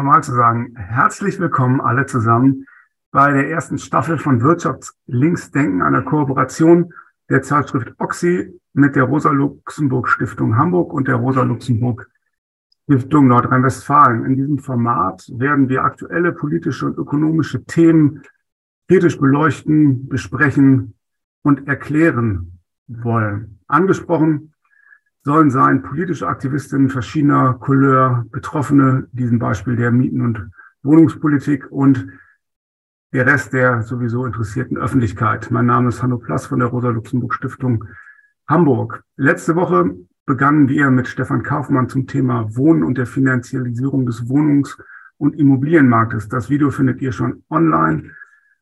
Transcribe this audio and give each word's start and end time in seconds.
Mal 0.00 0.22
zu 0.22 0.32
sagen, 0.32 0.76
herzlich 0.76 1.40
willkommen 1.40 1.80
alle 1.80 2.06
zusammen 2.06 2.68
bei 3.10 3.32
der 3.32 3.50
ersten 3.50 3.78
Staffel 3.78 4.16
von 4.16 4.42
Wirtschaftslinksdenken, 4.42 5.82
einer 5.82 6.02
Kooperation 6.02 6.94
der 7.28 7.42
Zeitschrift 7.42 7.94
Oxy 7.98 8.60
mit 8.74 8.94
der 8.94 9.02
Rosa-Luxemburg-Stiftung 9.02 10.56
Hamburg 10.56 10.92
und 10.92 11.08
der 11.08 11.16
Rosa-Luxemburg-Stiftung 11.16 13.26
Nordrhein-Westfalen. 13.26 14.24
In 14.24 14.36
diesem 14.36 14.60
Format 14.60 15.28
werden 15.34 15.68
wir 15.68 15.82
aktuelle 15.82 16.30
politische 16.30 16.86
und 16.86 16.96
ökonomische 16.96 17.64
Themen 17.64 18.22
kritisch 18.86 19.18
beleuchten, 19.18 20.08
besprechen 20.08 20.94
und 21.42 21.66
erklären 21.66 22.60
wollen. 22.86 23.58
Angesprochen 23.66 24.54
sollen 25.28 25.50
sein 25.50 25.82
politische 25.82 26.26
Aktivistinnen 26.26 26.88
verschiedener 26.88 27.52
Couleur, 27.60 28.24
Betroffene, 28.30 29.08
diesem 29.12 29.38
Beispiel 29.38 29.76
der 29.76 29.90
Mieten- 29.90 30.22
und 30.22 30.50
Wohnungspolitik 30.82 31.70
und 31.70 32.06
der 33.12 33.26
Rest 33.26 33.52
der 33.52 33.82
sowieso 33.82 34.24
interessierten 34.24 34.78
Öffentlichkeit. 34.78 35.50
Mein 35.50 35.66
Name 35.66 35.90
ist 35.90 36.02
Hanno 36.02 36.16
Plass 36.16 36.46
von 36.46 36.60
der 36.60 36.68
Rosa-Luxemburg-Stiftung 36.68 37.84
Hamburg. 38.48 39.02
Letzte 39.18 39.54
Woche 39.54 39.94
begannen 40.24 40.66
wir 40.70 40.88
mit 40.90 41.08
Stefan 41.08 41.42
Kaufmann 41.42 41.90
zum 41.90 42.06
Thema 42.06 42.56
Wohnen 42.56 42.82
und 42.82 42.96
der 42.96 43.04
Finanzialisierung 43.04 44.06
des 44.06 44.30
Wohnungs- 44.30 44.78
und 45.18 45.38
Immobilienmarktes. 45.38 46.30
Das 46.30 46.48
Video 46.48 46.70
findet 46.70 47.02
ihr 47.02 47.12
schon 47.12 47.44
online 47.50 48.12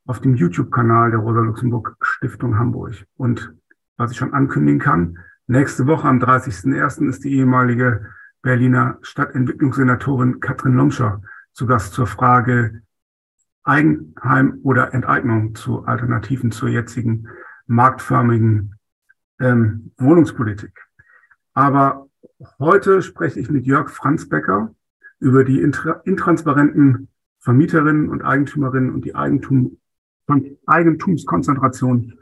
auf 0.04 0.20
dem 0.20 0.34
YouTube-Kanal 0.34 1.12
der 1.12 1.20
Rosa-Luxemburg-Stiftung 1.20 2.58
Hamburg. 2.58 3.06
Und 3.16 3.54
was 3.96 4.10
ich 4.10 4.16
schon 4.16 4.34
ankündigen 4.34 4.80
kann, 4.80 5.18
Nächste 5.48 5.86
Woche 5.86 6.08
am 6.08 6.18
30.01. 6.18 7.08
ist 7.08 7.22
die 7.22 7.36
ehemalige 7.36 8.06
Berliner 8.42 8.98
Stadtentwicklungssenatorin 9.02 10.40
Katrin 10.40 10.74
Lomscher 10.74 11.22
zu 11.52 11.66
Gast 11.66 11.92
zur 11.92 12.08
Frage 12.08 12.82
Eigenheim 13.62 14.58
oder 14.64 14.92
Enteignung 14.92 15.54
zu 15.54 15.84
Alternativen 15.84 16.50
zur 16.50 16.68
jetzigen 16.68 17.28
marktförmigen 17.68 18.74
ähm, 19.38 19.92
Wohnungspolitik. 19.98 20.84
Aber 21.54 22.08
heute 22.58 23.00
spreche 23.02 23.38
ich 23.38 23.48
mit 23.48 23.66
Jörg 23.66 23.90
Franzbecker 23.90 24.74
über 25.20 25.44
die 25.44 25.60
intransparenten 25.60 27.08
Vermieterinnen 27.38 28.08
und 28.08 28.22
Eigentümerinnen 28.22 28.92
und 28.92 29.04
die 29.04 29.14
Eigentum, 29.14 29.78
Eigentumskonzentration 30.66 32.18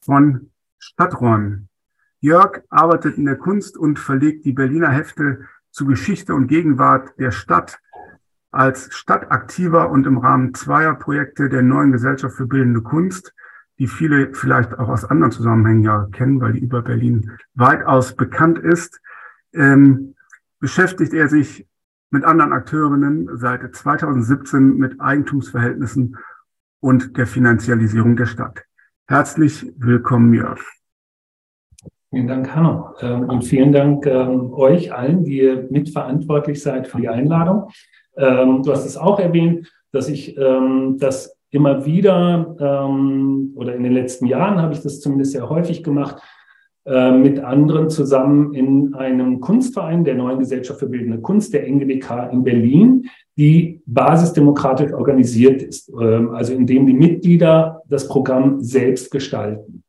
von 0.00 0.50
Stadträumen. 0.78 1.68
Jörg 2.22 2.62
arbeitet 2.70 3.18
in 3.18 3.24
der 3.24 3.36
Kunst 3.36 3.76
und 3.76 3.98
verlegt 3.98 4.44
die 4.44 4.52
Berliner 4.52 4.90
Hefte 4.90 5.40
zu 5.72 5.86
Geschichte 5.86 6.36
und 6.36 6.46
Gegenwart 6.46 7.18
der 7.18 7.32
Stadt 7.32 7.80
als 8.52 8.94
Stadtaktiver 8.94 9.90
und 9.90 10.06
im 10.06 10.18
Rahmen 10.18 10.54
zweier 10.54 10.94
Projekte 10.94 11.48
der 11.48 11.62
neuen 11.62 11.90
Gesellschaft 11.90 12.36
für 12.36 12.46
bildende 12.46 12.80
Kunst, 12.80 13.34
die 13.80 13.88
viele 13.88 14.34
vielleicht 14.34 14.78
auch 14.78 14.88
aus 14.88 15.04
anderen 15.04 15.32
Zusammenhängen 15.32 15.82
ja 15.82 16.06
kennen, 16.12 16.40
weil 16.40 16.52
die 16.52 16.60
über 16.60 16.82
Berlin 16.82 17.32
weitaus 17.54 18.14
bekannt 18.14 18.58
ist, 18.58 19.00
ähm, 19.52 20.14
beschäftigt 20.60 21.14
er 21.14 21.26
sich 21.26 21.66
mit 22.10 22.22
anderen 22.22 22.52
Akteurinnen 22.52 23.36
seit 23.36 23.74
2017 23.74 24.76
mit 24.76 25.00
Eigentumsverhältnissen 25.00 26.18
und 26.78 27.16
der 27.16 27.26
Finanzialisierung 27.26 28.14
der 28.14 28.26
Stadt. 28.26 28.62
Herzlich 29.08 29.74
willkommen, 29.76 30.32
Jörg. 30.34 30.60
Vielen 32.14 32.26
Dank, 32.26 32.54
Hanno. 32.54 32.90
Ähm, 33.00 33.30
und 33.30 33.42
vielen 33.42 33.72
Dank 33.72 34.04
ähm, 34.04 34.52
euch 34.52 34.92
allen, 34.92 35.24
die 35.24 35.38
ihr 35.38 35.66
mitverantwortlich 35.70 36.60
seid 36.60 36.86
für 36.86 37.00
die 37.00 37.08
Einladung. 37.08 37.70
Ähm, 38.18 38.62
du 38.62 38.70
hast 38.70 38.84
es 38.84 38.98
auch 38.98 39.18
erwähnt, 39.18 39.72
dass 39.92 40.08
ich 40.08 40.36
das 40.36 41.36
immer 41.50 41.84
wieder 41.84 42.54
oder 43.54 43.74
in 43.74 43.82
den 43.82 43.92
letzten 43.92 44.24
Jahren 44.24 44.62
habe 44.62 44.72
ich 44.72 44.80
das 44.80 45.00
zumindest 45.00 45.32
sehr 45.32 45.50
häufig 45.50 45.82
gemacht, 45.82 46.16
äh, 46.86 47.12
mit 47.12 47.40
anderen 47.40 47.90
zusammen 47.90 48.54
in 48.54 48.94
einem 48.94 49.40
Kunstverein 49.40 50.02
der 50.02 50.14
Neuen 50.14 50.38
Gesellschaft 50.38 50.80
für 50.80 50.88
Bildende 50.88 51.20
Kunst, 51.20 51.52
der 51.52 51.68
NGBK 51.68 52.30
in 52.32 52.42
Berlin, 52.42 53.04
die 53.36 53.82
basisdemokratisch 53.84 54.94
organisiert 54.94 55.62
ist, 55.62 55.92
also 55.94 56.54
indem 56.54 56.86
die 56.86 56.94
Mitglieder 56.94 57.82
das 57.88 58.08
Programm 58.08 58.62
selbst 58.62 59.10
gestalten. 59.10 59.82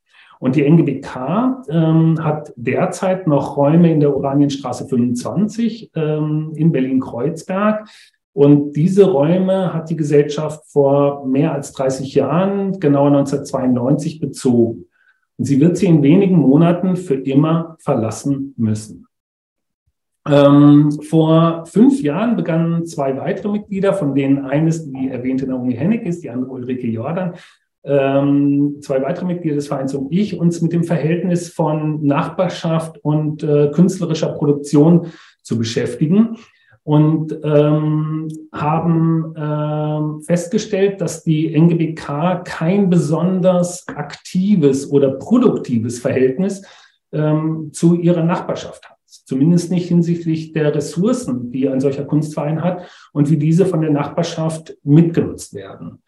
Und 0.43 0.57
die 0.57 0.69
NGBK 0.69 1.63
ähm, 1.69 2.21
hat 2.21 2.51
derzeit 2.57 3.27
noch 3.27 3.55
Räume 3.55 3.89
in 3.89 4.01
der 4.01 4.13
Oranienstraße 4.13 4.89
25 4.89 5.91
ähm, 5.95 6.51
in 6.57 6.73
Berlin-Kreuzberg. 6.73 7.87
Und 8.33 8.73
diese 8.73 9.09
Räume 9.09 9.73
hat 9.73 9.89
die 9.89 9.95
Gesellschaft 9.95 10.65
vor 10.69 11.25
mehr 11.25 11.53
als 11.53 11.71
30 11.71 12.13
Jahren, 12.13 12.77
genauer 12.81 13.07
1992, 13.07 14.19
bezogen. 14.19 14.87
Und 15.37 15.45
sie 15.45 15.61
wird 15.61 15.77
sie 15.77 15.85
in 15.85 16.03
wenigen 16.03 16.35
Monaten 16.35 16.97
für 16.97 17.15
immer 17.15 17.77
verlassen 17.79 18.53
müssen. 18.57 19.07
Ähm, 20.27 20.91
vor 21.03 21.65
fünf 21.67 22.01
Jahren 22.01 22.35
begannen 22.35 22.85
zwei 22.85 23.15
weitere 23.15 23.49
Mitglieder, 23.49 23.93
von 23.93 24.13
denen 24.13 24.43
eines 24.43 24.91
die 24.91 25.07
erwähnte 25.07 25.47
Naomi 25.47 25.75
Hennig 25.75 26.05
ist, 26.05 26.21
die 26.21 26.29
andere 26.29 26.51
Ulrike 26.51 26.87
Jordan, 26.87 27.35
ähm, 27.83 28.77
zwei 28.81 29.01
weitere 29.01 29.25
Mitglieder 29.25 29.55
des 29.55 29.67
Vereins 29.67 29.93
und 29.93 30.11
ich 30.11 30.39
uns 30.39 30.61
mit 30.61 30.73
dem 30.73 30.83
Verhältnis 30.83 31.49
von 31.49 32.05
Nachbarschaft 32.05 32.97
und 33.03 33.43
äh, 33.43 33.71
künstlerischer 33.73 34.29
Produktion 34.29 35.07
zu 35.41 35.57
beschäftigen 35.57 36.37
und 36.83 37.37
ähm, 37.43 38.27
haben 38.51 39.33
ähm, 39.37 40.21
festgestellt, 40.21 40.99
dass 40.99 41.23
die 41.23 41.53
NGBK 41.53 42.43
kein 42.43 42.89
besonders 42.89 43.87
aktives 43.87 44.89
oder 44.89 45.11
produktives 45.11 45.99
Verhältnis 45.99 46.61
ähm, 47.13 47.69
zu 47.71 47.95
ihrer 47.95 48.23
Nachbarschaft 48.23 48.89
hat. 48.89 48.97
Zumindest 49.05 49.71
nicht 49.71 49.87
hinsichtlich 49.87 50.51
der 50.51 50.75
Ressourcen, 50.75 51.51
die 51.51 51.69
ein 51.69 51.79
solcher 51.79 52.03
Kunstverein 52.03 52.61
hat 52.63 52.89
und 53.13 53.29
wie 53.29 53.37
diese 53.37 53.65
von 53.65 53.81
der 53.81 53.91
Nachbarschaft 53.91 54.75
mitgenutzt 54.83 55.53
werden. 55.53 56.01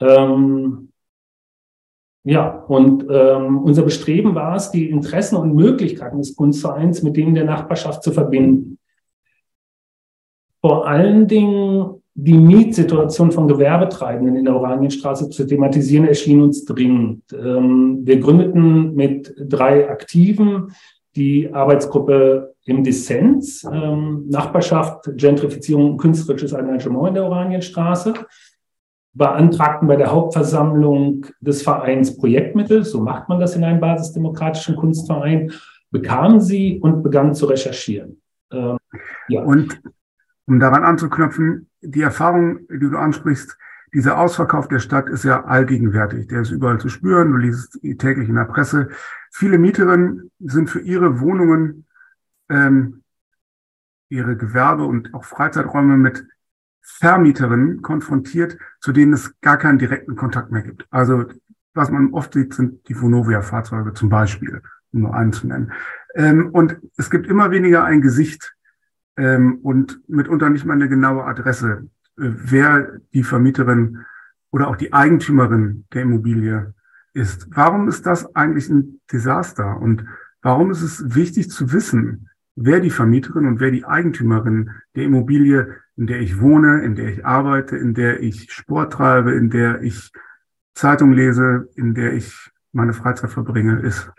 Ähm, 0.00 0.90
ja, 2.22 2.50
und 2.68 3.06
ähm, 3.10 3.62
unser 3.62 3.82
Bestreben 3.82 4.34
war 4.34 4.54
es, 4.54 4.70
die 4.70 4.90
Interessen 4.90 5.36
und 5.36 5.54
Möglichkeiten 5.54 6.18
des 6.18 6.36
Kunstvereins 6.36 7.02
mit 7.02 7.16
denen 7.16 7.34
der 7.34 7.44
Nachbarschaft 7.44 8.02
zu 8.02 8.12
verbinden. 8.12 8.78
Vor 10.60 10.86
allen 10.86 11.26
Dingen 11.26 12.02
die 12.14 12.34
Mietsituation 12.34 13.32
von 13.32 13.48
Gewerbetreibenden 13.48 14.36
in 14.36 14.44
der 14.44 14.56
Oranienstraße 14.56 15.30
zu 15.30 15.46
thematisieren, 15.46 16.06
erschien 16.06 16.42
uns 16.42 16.66
dringend. 16.66 17.22
Ähm, 17.32 18.00
wir 18.02 18.20
gründeten 18.20 18.94
mit 18.94 19.34
drei 19.38 19.88
Aktiven 19.88 20.72
die 21.16 21.52
Arbeitsgruppe 21.52 22.54
im 22.66 22.84
Dissens, 22.84 23.64
ähm, 23.64 24.26
Nachbarschaft, 24.28 25.10
Gentrifizierung 25.16 25.92
und 25.92 25.96
künstlerisches 25.96 26.52
Engagement 26.52 27.08
in 27.08 27.14
der 27.14 27.24
Oranienstraße 27.24 28.12
beantragten 29.12 29.88
bei 29.88 29.96
der 29.96 30.12
Hauptversammlung 30.12 31.26
des 31.40 31.62
Vereins 31.62 32.16
Projektmittel, 32.16 32.84
so 32.84 33.00
macht 33.00 33.28
man 33.28 33.40
das 33.40 33.56
in 33.56 33.64
einem 33.64 33.80
basisdemokratischen 33.80 34.76
Kunstverein, 34.76 35.52
bekamen 35.90 36.40
sie 36.40 36.78
und 36.80 37.02
begannen 37.02 37.34
zu 37.34 37.46
recherchieren. 37.46 38.20
Ähm, 38.52 38.78
ja. 39.28 39.42
Und 39.42 39.80
um 40.46 40.60
daran 40.60 40.84
anzuknüpfen, 40.84 41.68
die 41.80 42.02
Erfahrung, 42.02 42.60
die 42.68 42.78
du 42.78 42.96
ansprichst, 42.96 43.56
dieser 43.92 44.18
Ausverkauf 44.18 44.68
der 44.68 44.78
Stadt 44.78 45.08
ist 45.08 45.24
ja 45.24 45.44
allgegenwärtig. 45.44 46.28
Der 46.28 46.42
ist 46.42 46.50
überall 46.50 46.78
zu 46.78 46.88
spüren. 46.88 47.32
Du 47.32 47.38
liest 47.38 47.80
täglich 47.98 48.28
in 48.28 48.36
der 48.36 48.44
Presse. 48.44 48.88
Viele 49.32 49.58
Mieterinnen 49.58 50.30
sind 50.38 50.70
für 50.70 50.80
ihre 50.80 51.20
Wohnungen, 51.20 51.86
ähm, 52.48 53.02
ihre 54.08 54.36
Gewerbe 54.36 54.84
und 54.84 55.12
auch 55.14 55.24
Freizeiträume 55.24 55.96
mit 55.96 56.24
Vermieterinnen 56.98 57.82
konfrontiert, 57.82 58.58
zu 58.80 58.92
denen 58.92 59.12
es 59.12 59.38
gar 59.40 59.56
keinen 59.56 59.78
direkten 59.78 60.16
Kontakt 60.16 60.50
mehr 60.50 60.62
gibt. 60.62 60.86
Also 60.90 61.24
was 61.74 61.90
man 61.90 62.12
oft 62.12 62.34
sieht, 62.34 62.54
sind 62.54 62.88
die 62.88 63.00
Vonovia-Fahrzeuge 63.00 63.94
zum 63.94 64.08
Beispiel, 64.08 64.62
um 64.92 65.02
nur 65.02 65.14
einen 65.14 65.32
zu 65.32 65.46
nennen. 65.46 65.72
Ähm, 66.14 66.50
und 66.52 66.78
es 66.96 67.10
gibt 67.10 67.26
immer 67.26 67.50
weniger 67.50 67.84
ein 67.84 68.00
Gesicht 68.00 68.56
ähm, 69.16 69.58
und 69.62 70.00
mitunter 70.08 70.50
nicht 70.50 70.64
mal 70.64 70.74
eine 70.74 70.88
genaue 70.88 71.24
Adresse, 71.24 71.88
äh, 72.18 72.22
wer 72.22 73.00
die 73.14 73.22
Vermieterin 73.22 74.04
oder 74.50 74.68
auch 74.68 74.76
die 74.76 74.92
Eigentümerin 74.92 75.86
der 75.92 76.02
Immobilie 76.02 76.74
ist. 77.12 77.46
Warum 77.50 77.88
ist 77.88 78.06
das 78.06 78.34
eigentlich 78.34 78.68
ein 78.68 79.00
Desaster? 79.12 79.76
Und 79.80 80.04
warum 80.42 80.70
ist 80.70 80.82
es 80.82 81.14
wichtig 81.14 81.50
zu 81.50 81.72
wissen, 81.72 82.29
wer 82.62 82.80
die 82.80 82.90
Vermieterin 82.90 83.46
und 83.46 83.58
wer 83.58 83.70
die 83.70 83.86
Eigentümerin 83.86 84.70
der 84.94 85.04
Immobilie 85.04 85.76
in 85.96 86.06
der 86.06 86.20
ich 86.20 86.40
wohne, 86.40 86.82
in 86.82 86.94
der 86.94 87.08
ich 87.08 87.26
arbeite, 87.26 87.76
in 87.76 87.94
der 87.94 88.20
ich 88.20 88.50
Sport 88.52 88.94
treibe, 88.94 89.32
in 89.32 89.50
der 89.50 89.82
ich 89.82 90.10
Zeitung 90.74 91.12
lese, 91.12 91.68
in 91.74 91.94
der 91.94 92.14
ich 92.14 92.32
meine 92.72 92.94
Freizeit 92.94 93.30
verbringe, 93.30 93.80
ist? 93.80 94.10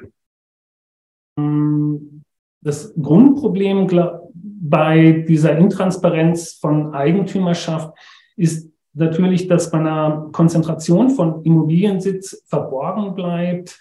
Das 2.61 2.93
Grundproblem, 3.01 3.87
bei 4.33 5.25
dieser 5.27 5.57
Intransparenz 5.57 6.53
von 6.53 6.93
Eigentümerschaft 6.93 7.97
ist 8.35 8.71
natürlich, 8.93 9.47
dass 9.47 9.71
bei 9.71 9.79
einer 9.79 10.29
Konzentration 10.31 11.09
von 11.09 11.43
Immobiliensitz 11.43 12.43
verborgen 12.45 13.15
bleibt, 13.15 13.79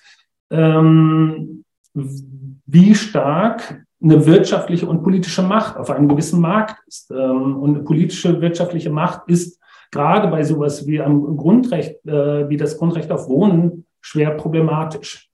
ähm, 0.51 1.65
wie 1.93 2.95
stark 2.95 3.85
eine 4.03 4.27
wirtschaftliche 4.27 4.87
und 4.87 5.03
politische 5.03 5.43
Macht 5.43 5.77
auf 5.77 5.91
einem 5.91 6.09
gewissen 6.09 6.41
Markt 6.41 6.77
ist. 6.87 7.11
Ähm, 7.11 7.57
und 7.57 7.85
politische, 7.85 8.41
wirtschaftliche 8.41 8.91
Macht 8.91 9.23
ist 9.27 9.61
gerade 9.91 10.29
bei 10.29 10.43
sowas 10.43 10.87
wie 10.87 11.01
am 11.01 11.37
Grundrecht, 11.37 12.07
äh, 12.07 12.49
wie 12.49 12.57
das 12.57 12.79
Grundrecht 12.79 13.11
auf 13.11 13.29
Wohnen, 13.29 13.87
schwer 14.01 14.31
problematisch. 14.31 15.31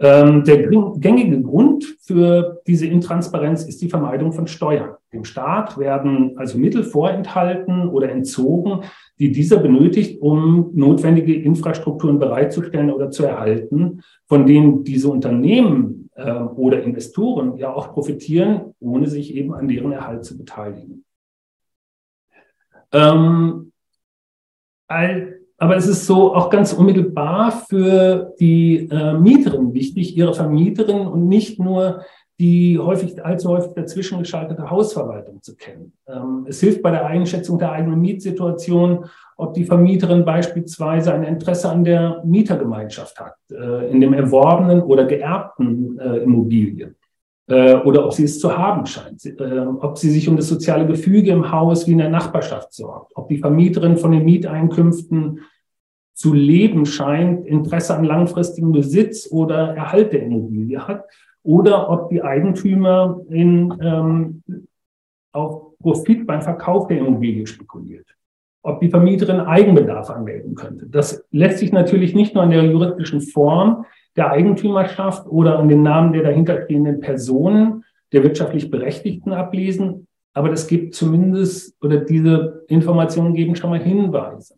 Ähm, 0.00 0.42
der 0.42 0.68
gängige 0.96 1.40
Grund 1.42 1.84
für 2.00 2.60
diese 2.66 2.86
Intransparenz 2.86 3.62
ist 3.62 3.80
die 3.82 3.88
Vermeidung 3.88 4.32
von 4.32 4.48
Steuern. 4.48 4.96
Dem 5.12 5.24
Staat 5.24 5.78
werden 5.78 6.32
also 6.36 6.58
Mittel 6.58 6.82
vorenthalten 6.82 7.88
oder 7.88 8.10
entzogen, 8.10 8.80
die 9.20 9.30
dieser 9.30 9.58
benötigt, 9.58 10.20
um 10.20 10.70
notwendige 10.74 11.34
Infrastrukturen 11.34 12.18
bereitzustellen 12.18 12.90
oder 12.90 13.10
zu 13.10 13.24
erhalten, 13.24 14.00
von 14.26 14.44
denen 14.44 14.82
diese 14.82 15.08
Unternehmen 15.08 16.01
äh, 16.14 16.32
oder 16.32 16.82
Investoren 16.82 17.56
ja 17.56 17.72
auch 17.72 17.92
profitieren, 17.92 18.74
ohne 18.80 19.08
sich 19.08 19.34
eben 19.34 19.54
an 19.54 19.68
deren 19.68 19.92
Erhalt 19.92 20.24
zu 20.24 20.36
beteiligen. 20.36 21.04
Ähm, 22.92 23.72
all, 24.88 25.40
aber 25.56 25.76
es 25.76 25.86
ist 25.86 26.06
so 26.06 26.34
auch 26.34 26.50
ganz 26.50 26.72
unmittelbar 26.72 27.64
für 27.68 28.34
die 28.38 28.88
äh, 28.90 29.14
Mieterin 29.14 29.72
wichtig, 29.72 30.16
ihre 30.16 30.34
Vermieterin 30.34 31.06
und 31.06 31.28
nicht 31.28 31.58
nur 31.58 32.04
die 32.42 32.76
häufig, 32.76 33.24
allzu 33.24 33.50
häufig 33.50 33.72
dazwischen 33.74 34.18
geschaltete 34.18 34.68
Hausverwaltung 34.68 35.40
zu 35.42 35.54
kennen. 35.54 35.92
Ähm, 36.08 36.44
es 36.48 36.58
hilft 36.58 36.82
bei 36.82 36.90
der 36.90 37.06
Einschätzung 37.06 37.56
der 37.56 37.70
eigenen 37.70 38.00
Mietsituation, 38.00 39.04
ob 39.36 39.54
die 39.54 39.64
Vermieterin 39.64 40.24
beispielsweise 40.24 41.14
ein 41.14 41.22
Interesse 41.22 41.70
an 41.70 41.84
der 41.84 42.20
Mietergemeinschaft 42.24 43.20
hat, 43.20 43.36
äh, 43.52 43.88
in 43.92 44.00
dem 44.00 44.12
erworbenen 44.12 44.82
oder 44.82 45.04
geerbten 45.04 46.00
äh, 46.00 46.16
Immobilien 46.18 46.96
äh, 47.46 47.74
oder 47.74 48.06
ob 48.06 48.12
sie 48.12 48.24
es 48.24 48.40
zu 48.40 48.58
haben 48.58 48.86
scheint, 48.86 49.24
äh, 49.24 49.60
ob 49.60 49.96
sie 49.96 50.10
sich 50.10 50.28
um 50.28 50.36
das 50.36 50.48
soziale 50.48 50.84
Gefüge 50.84 51.30
im 51.30 51.52
Haus 51.52 51.86
wie 51.86 51.92
in 51.92 51.98
der 51.98 52.10
Nachbarschaft 52.10 52.72
sorgt, 52.72 53.12
ob 53.14 53.28
die 53.28 53.38
Vermieterin 53.38 53.96
von 53.96 54.10
den 54.10 54.24
Mieteinkünften 54.24 55.42
zu 56.12 56.34
leben 56.34 56.86
scheint, 56.86 57.46
Interesse 57.46 57.96
an 57.96 58.02
langfristigem 58.02 58.72
Besitz 58.72 59.30
oder 59.30 59.76
Erhalt 59.76 60.12
der 60.12 60.24
Immobilie 60.24 60.88
hat, 60.88 61.04
oder 61.42 61.90
ob 61.90 62.10
die 62.10 62.22
Eigentümer 62.22 63.20
in, 63.28 63.74
ähm, 63.82 64.42
auf 65.32 65.78
Profit 65.78 66.26
beim 66.26 66.42
Verkauf 66.42 66.86
der 66.86 66.98
Immobilie 66.98 67.46
spekuliert. 67.46 68.06
Ob 68.62 68.80
die 68.80 68.90
Vermieterin 68.90 69.40
Eigenbedarf 69.40 70.10
anmelden 70.10 70.54
könnte. 70.54 70.86
Das 70.86 71.24
lässt 71.32 71.58
sich 71.58 71.72
natürlich 71.72 72.14
nicht 72.14 72.34
nur 72.34 72.44
an 72.44 72.50
der 72.50 72.64
juristischen 72.64 73.20
Form 73.20 73.84
der 74.14 74.30
Eigentümerschaft 74.30 75.26
oder 75.26 75.58
an 75.58 75.68
den 75.68 75.82
Namen 75.82 76.12
der 76.12 76.22
dahinterstehenden 76.22 77.00
Personen 77.00 77.84
der 78.12 78.22
wirtschaftlich 78.22 78.70
Berechtigten 78.70 79.32
ablesen, 79.32 80.06
aber 80.34 80.48
das 80.48 80.66
gibt 80.66 80.94
zumindest, 80.94 81.76
oder 81.82 81.98
diese 81.98 82.64
Informationen 82.68 83.34
geben 83.34 83.56
schon 83.56 83.70
mal 83.70 83.80
Hinweise. 83.80 84.54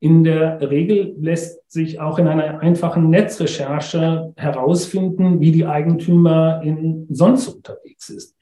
In 0.00 0.24
der 0.24 0.60
Regel 0.70 1.16
lässt 1.18 1.70
sich 1.70 2.00
auch 2.00 2.18
in 2.18 2.28
einer 2.28 2.60
einfachen 2.60 3.08
Netzrecherche 3.08 4.32
herausfinden, 4.36 5.40
wie 5.40 5.52
die 5.52 5.66
Eigentümerin 5.66 7.06
sonst 7.10 7.48
unterwegs 7.48 8.10
ist. 8.10 8.36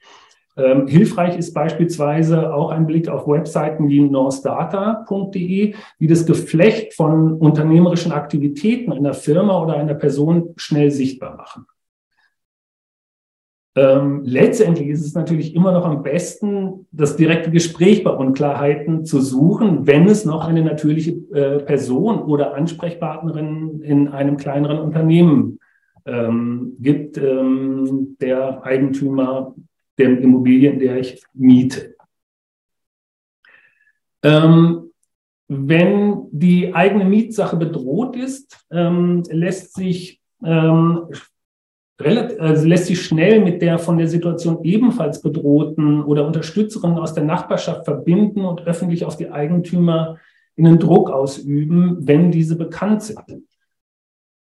Ähm, 0.57 0.87
hilfreich 0.87 1.37
ist 1.37 1.53
beispielsweise 1.53 2.53
auch 2.53 2.71
ein 2.71 2.87
Blick 2.87 3.09
auf 3.09 3.27
Webseiten 3.27 3.89
wie 3.89 3.99
northdata.de, 3.99 5.75
die 5.99 6.07
das 6.07 6.25
Geflecht 6.25 6.93
von 6.93 7.33
unternehmerischen 7.33 8.13
Aktivitäten 8.13 8.93
einer 8.93 9.13
Firma 9.13 9.61
oder 9.61 9.75
einer 9.75 9.95
Person 9.95 10.53
schnell 10.55 10.91
sichtbar 10.91 11.35
machen. 11.35 11.65
Ähm, 13.77 14.21
letztendlich 14.23 14.87
ist 14.87 15.05
es 15.05 15.15
natürlich 15.15 15.53
immer 15.53 15.73
noch 15.73 15.83
am 15.83 16.01
besten, 16.01 16.87
das 16.91 17.17
direkte 17.17 17.51
Gespräch 17.51 18.05
bei 18.05 18.11
Unklarheiten 18.11 19.03
zu 19.03 19.19
suchen, 19.19 19.85
wenn 19.85 20.07
es 20.07 20.23
noch 20.23 20.47
eine 20.47 20.63
natürliche 20.63 21.11
äh, 21.33 21.59
Person 21.59 22.21
oder 22.21 22.55
Ansprechpartnerin 22.55 23.81
in 23.81 24.07
einem 24.07 24.37
kleineren 24.37 24.79
Unternehmen 24.79 25.59
ähm, 26.05 26.77
gibt, 26.79 27.17
ähm, 27.17 28.15
der 28.21 28.63
Eigentümer 28.63 29.53
der 29.97 30.19
Immobilie, 30.19 30.71
in 30.71 30.79
der 30.79 30.97
ich 30.97 31.21
miete. 31.33 31.95
Ähm, 34.23 34.91
wenn 35.47 36.27
die 36.31 36.73
eigene 36.73 37.05
Mietsache 37.05 37.57
bedroht 37.57 38.15
ist, 38.15 38.65
ähm, 38.71 39.23
lässt 39.29 39.75
sich 39.75 40.21
ähm, 40.43 41.07
relativ, 41.99 42.39
also 42.39 42.67
lässt 42.67 42.85
sich 42.87 43.01
schnell 43.01 43.39
mit 43.41 43.61
der 43.61 43.79
von 43.79 43.97
der 43.97 44.07
Situation 44.07 44.63
ebenfalls 44.63 45.21
bedrohten 45.21 46.03
oder 46.03 46.25
Unterstützerin 46.25 46.97
aus 46.97 47.13
der 47.13 47.23
Nachbarschaft 47.23 47.85
verbinden 47.85 48.43
und 48.43 48.61
öffentlich 48.67 49.05
auf 49.05 49.17
die 49.17 49.31
Eigentümer 49.31 50.17
in 50.55 50.67
einen 50.67 50.79
Druck 50.79 51.09
ausüben, 51.09 51.97
wenn 52.01 52.31
diese 52.31 52.57
bekannt 52.57 53.03
sind. 53.03 53.21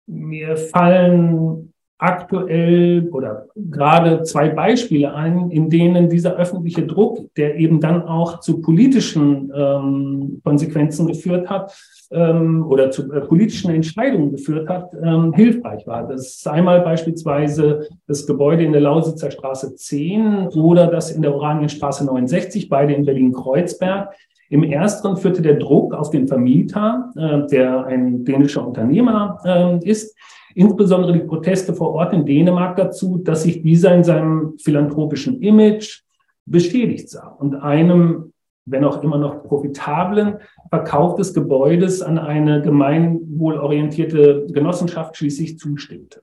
Mir 0.07 0.57
fallen 0.57 1.73
aktuell 1.99 3.09
oder 3.13 3.47
gerade 3.55 4.25
zwei 4.25 4.49
Beispiele 4.49 5.15
ein, 5.15 5.51
in 5.51 5.71
denen 5.71 6.09
dieser 6.09 6.35
öffentliche 6.35 6.85
Druck, 6.85 7.33
der 7.37 7.57
eben 7.57 7.81
dann 7.81 8.03
auch 8.03 8.41
zu 8.41 8.61
politischen 8.61 9.53
ähm, 9.55 10.41
Konsequenzen 10.43 11.07
geführt 11.07 11.49
hat 11.49 11.73
ähm, 12.13 12.65
oder 12.69 12.91
zu 12.91 13.13
äh, 13.13 13.21
politischen 13.21 13.71
Entscheidungen 13.71 14.33
geführt 14.33 14.69
hat, 14.69 14.93
ähm, 15.03 15.33
hilfreich 15.33 15.87
war. 15.87 16.07
Das 16.07 16.37
ist 16.37 16.49
einmal 16.49 16.81
beispielsweise 16.81 17.89
das 18.07 18.27
Gebäude 18.27 18.65
in 18.65 18.73
der 18.73 18.81
Lausitzer 18.81 19.31
Straße 19.31 19.75
10 19.75 20.49
oder 20.49 20.87
das 20.87 21.11
in 21.11 21.23
der 21.23 21.35
Oranienstraße 21.35 22.05
69, 22.05 22.69
beide 22.69 22.93
in 22.95 23.05
Berlin-Kreuzberg. 23.05 24.15
Im 24.51 24.65
ersteren 24.65 25.17
führte 25.17 25.41
der 25.41 25.55
Druck 25.55 25.95
auf 25.95 26.11
den 26.11 26.29
Vermieter, 26.29 27.11
äh, 27.17 27.47
der 27.47 27.87
ein 27.87 28.25
dänischer 28.25 28.67
Unternehmer 28.67 29.39
äh, 29.45 29.89
ist, 29.89 30.17
insbesondere 30.55 31.15
die 31.15 31.21
Proteste 31.21 31.73
vor 31.73 31.93
Ort 31.95 32.13
in 32.13 32.27
Dänemark 32.27 32.77
dazu, 32.77 33.19
dass 33.19 33.45
sich 33.45 33.63
dieser 33.63 33.95
in 33.95 34.05
seinem 34.05 34.55
philanthropischen 34.59 35.41
Image 35.41 36.03
beschädigt 36.45 37.09
sah 37.09 37.29
und 37.29 37.55
einem, 37.55 38.32
wenn 38.65 38.85
auch 38.85 39.03
immer 39.03 39.19
noch 39.19 39.43
profitablen, 39.45 40.39
Verkauf 40.71 41.17
des 41.17 41.35
Gebäudes 41.35 42.03
an 42.03 42.19
eine 42.19 42.63
gemeinwohlorientierte 42.63 44.47
Genossenschaft 44.53 45.17
schließlich 45.17 45.59
zustimmte. 45.59 46.23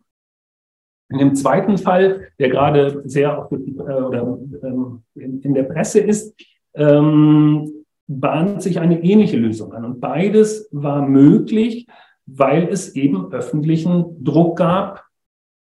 In 1.11 1.17
dem 1.17 1.35
zweiten 1.35 1.77
Fall, 1.77 2.27
der 2.37 2.49
gerade 2.49 3.01
sehr 3.05 3.37
auch 3.37 3.51
äh, 3.51 3.55
ähm, 3.57 5.01
in, 5.15 5.41
in, 5.41 5.53
der 5.53 5.63
Presse 5.63 5.99
ist, 5.99 6.39
ähm, 6.75 7.71
bahnt 8.07 8.61
sich 8.61 8.79
eine 8.79 9.03
ähnliche 9.03 9.37
Lösung 9.37 9.73
an. 9.73 9.85
Und 9.85 9.99
beides 9.99 10.69
war 10.71 11.07
möglich, 11.07 11.87
weil 12.27 12.67
es 12.67 12.95
eben 12.95 13.31
öffentlichen 13.31 14.23
Druck 14.23 14.57
gab 14.57 15.05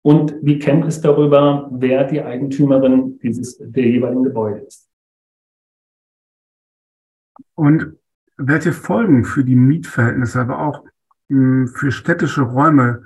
und 0.02 0.34
die 0.42 0.58
Kenntnis 0.58 1.00
darüber, 1.00 1.68
wer 1.72 2.04
die 2.04 2.22
Eigentümerin 2.22 3.20
dieses, 3.22 3.58
der 3.58 3.86
jeweiligen 3.86 4.24
Gebäude 4.24 4.60
ist. 4.60 4.89
Und 7.54 7.96
welche 8.36 8.72
Folgen 8.72 9.24
für 9.24 9.44
die 9.44 9.56
Mietverhältnisse, 9.56 10.40
aber 10.40 10.58
auch 10.58 10.84
hm, 11.28 11.68
für 11.68 11.92
städtische 11.92 12.42
Räume 12.42 13.02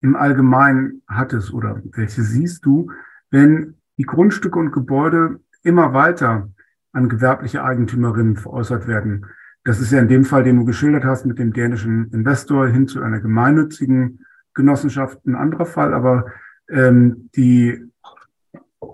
im 0.00 0.16
Allgemeinen 0.16 1.02
hat 1.06 1.32
es 1.32 1.52
oder 1.52 1.80
welche 1.92 2.22
siehst 2.22 2.64
du, 2.64 2.90
wenn 3.30 3.74
die 3.98 4.04
Grundstücke 4.04 4.58
und 4.58 4.72
Gebäude 4.72 5.40
immer 5.62 5.94
weiter 5.94 6.50
an 6.92 7.08
gewerbliche 7.08 7.62
Eigentümerinnen 7.62 8.36
veräußert 8.36 8.86
werden? 8.86 9.26
Das 9.64 9.80
ist 9.80 9.92
ja 9.92 10.00
in 10.00 10.08
dem 10.08 10.24
Fall, 10.24 10.42
den 10.42 10.56
du 10.56 10.64
geschildert 10.64 11.04
hast, 11.04 11.24
mit 11.24 11.38
dem 11.38 11.52
dänischen 11.52 12.10
Investor 12.10 12.66
hin 12.66 12.88
zu 12.88 13.00
einer 13.00 13.20
gemeinnützigen 13.20 14.26
Genossenschaft 14.54 15.24
ein 15.24 15.36
anderer 15.36 15.66
Fall, 15.66 15.94
aber 15.94 16.26
ähm, 16.68 17.30
die 17.36 17.80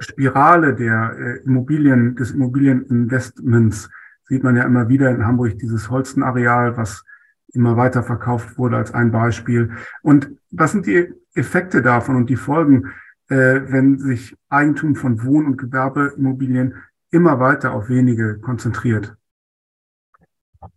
Spirale 0.01 0.75
der 0.75 1.17
äh, 1.19 1.37
Immobilien, 1.45 2.15
des 2.17 2.33
Immobilieninvestments 2.33 3.91
sieht 4.29 4.45
man 4.45 4.57
ja 4.57 4.65
immer 4.65 4.89
wieder 4.89 5.11
in 5.11 5.27
Hamburg, 5.27 5.59
dieses 5.59 5.91
Holstenareal, 5.91 6.77
was 6.77 7.05
immer 7.53 7.77
weiter 7.77 8.03
verkauft 8.03 8.59
wurde 8.59 8.77
als 8.77 8.93
ein 8.93 9.11
Beispiel. 9.11 9.71
Und 10.03 10.31
was 10.51 10.73
sind 10.73 10.87
die 10.87 11.13
Effekte 11.35 11.83
davon 11.83 12.17
und 12.17 12.31
die 12.31 12.37
Folgen, 12.37 12.93
äh, 13.29 13.61
wenn 13.69 13.99
sich 13.99 14.37
Eigentum 14.49 14.95
von 14.95 15.25
Wohn- 15.25 15.47
und 15.47 15.57
Gewerbeimmobilien 15.57 16.75
immer 17.11 17.41
weiter 17.41 17.73
auf 17.73 17.89
wenige 17.89 18.39
konzentriert? 18.39 19.17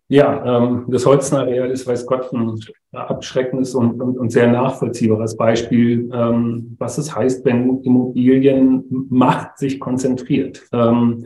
Ja, 0.07 0.57
ähm, 0.57 0.85
das 0.89 1.05
Holznareal 1.05 1.71
ist, 1.71 1.87
weiß 1.87 2.05
Gott, 2.05 2.31
ein 2.33 2.59
abschreckendes 2.91 3.73
und, 3.73 4.01
und, 4.01 4.17
und 4.17 4.29
sehr 4.29 4.51
nachvollziehbares 4.51 5.37
Beispiel, 5.37 6.09
ähm, 6.13 6.75
was 6.77 6.97
es 6.97 7.15
heißt, 7.15 7.45
wenn 7.45 7.81
Immobilienmacht 7.81 9.57
sich 9.57 9.79
konzentriert. 9.79 10.67
Ähm, 10.73 11.25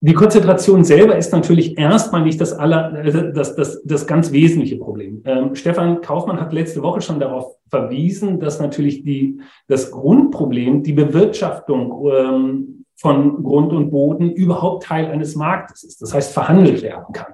die 0.00 0.14
Konzentration 0.14 0.84
selber 0.84 1.16
ist 1.16 1.32
natürlich 1.32 1.76
erstmal 1.76 2.22
nicht 2.22 2.40
das 2.40 2.52
aller, 2.52 3.04
äh, 3.04 3.32
das, 3.32 3.56
das, 3.56 3.82
das 3.82 4.06
ganz 4.06 4.30
wesentliche 4.30 4.76
Problem. 4.76 5.22
Ähm, 5.24 5.54
Stefan 5.54 6.00
Kaufmann 6.02 6.40
hat 6.40 6.52
letzte 6.52 6.82
Woche 6.82 7.00
schon 7.00 7.18
darauf 7.18 7.56
verwiesen, 7.68 8.38
dass 8.38 8.60
natürlich 8.60 9.02
die, 9.02 9.40
das 9.66 9.90
Grundproblem, 9.90 10.84
die 10.84 10.92
Bewirtschaftung 10.92 12.08
ähm, 12.12 12.84
von 12.94 13.42
Grund 13.42 13.72
und 13.72 13.90
Boden 13.90 14.30
überhaupt 14.30 14.84
Teil 14.84 15.06
eines 15.06 15.34
Marktes 15.34 15.84
ist. 15.84 16.00
Das 16.00 16.14
heißt, 16.14 16.32
verhandelt 16.32 16.82
werden 16.82 17.12
kann. 17.12 17.32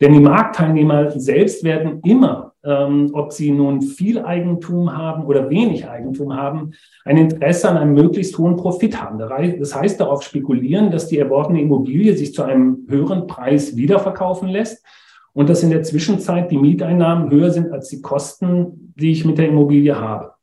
Denn 0.00 0.12
die 0.12 0.20
Marktteilnehmer 0.20 1.10
selbst 1.10 1.64
werden 1.64 2.00
immer, 2.04 2.52
ähm, 2.64 3.10
ob 3.14 3.32
sie 3.32 3.50
nun 3.50 3.82
viel 3.82 4.22
Eigentum 4.22 4.96
haben 4.96 5.24
oder 5.24 5.50
wenig 5.50 5.88
Eigentum 5.88 6.36
haben, 6.36 6.72
ein 7.04 7.16
Interesse 7.16 7.68
an 7.68 7.76
einem 7.76 7.94
möglichst 7.94 8.38
hohen 8.38 8.56
Profit 8.56 9.02
haben. 9.02 9.18
Das 9.18 9.74
heißt, 9.74 10.00
darauf 10.00 10.22
spekulieren, 10.22 10.90
dass 10.90 11.08
die 11.08 11.18
erworbene 11.18 11.60
Immobilie 11.60 12.16
sich 12.16 12.32
zu 12.32 12.42
einem 12.44 12.86
höheren 12.88 13.26
Preis 13.26 13.76
wiederverkaufen 13.76 14.48
lässt 14.48 14.84
und 15.32 15.48
dass 15.48 15.62
in 15.62 15.70
der 15.70 15.82
Zwischenzeit 15.82 16.50
die 16.50 16.58
Mieteinnahmen 16.58 17.30
höher 17.30 17.50
sind 17.50 17.72
als 17.72 17.88
die 17.88 18.02
Kosten, 18.02 18.92
die 18.96 19.12
ich 19.12 19.24
mit 19.24 19.38
der 19.38 19.48
Immobilie 19.48 20.00
habe. 20.00 20.37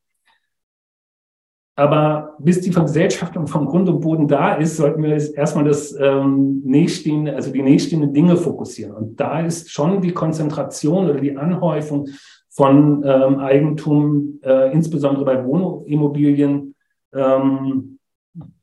Aber 1.77 2.35
bis 2.39 2.61
die 2.61 2.71
Vergesellschaftung 2.71 3.47
vom 3.47 3.65
Grund 3.65 3.89
und 3.89 3.99
Boden 3.99 4.27
da 4.29 4.53
ist, 4.55 4.77
sollten 4.77 5.03
wir 5.03 5.17
erstmal 5.35 5.65
das 5.65 5.93
ähm, 5.99 6.61
nächststehende, 6.63 7.35
also 7.35 7.51
die 7.51 7.61
nächststehenden 7.61 8.13
Dinge 8.13 8.37
fokussieren. 8.37 8.93
Und 8.93 9.19
da 9.19 9.41
ist 9.41 9.69
schon 9.69 10.01
die 10.01 10.13
Konzentration 10.13 11.09
oder 11.09 11.19
die 11.19 11.35
Anhäufung 11.35 12.07
von 12.49 13.03
ähm, 13.05 13.39
Eigentum, 13.39 14.39
äh, 14.41 14.71
insbesondere 14.71 15.25
bei 15.25 15.45
Wohnimmobilien, 15.45 16.75
ähm, 17.13 17.94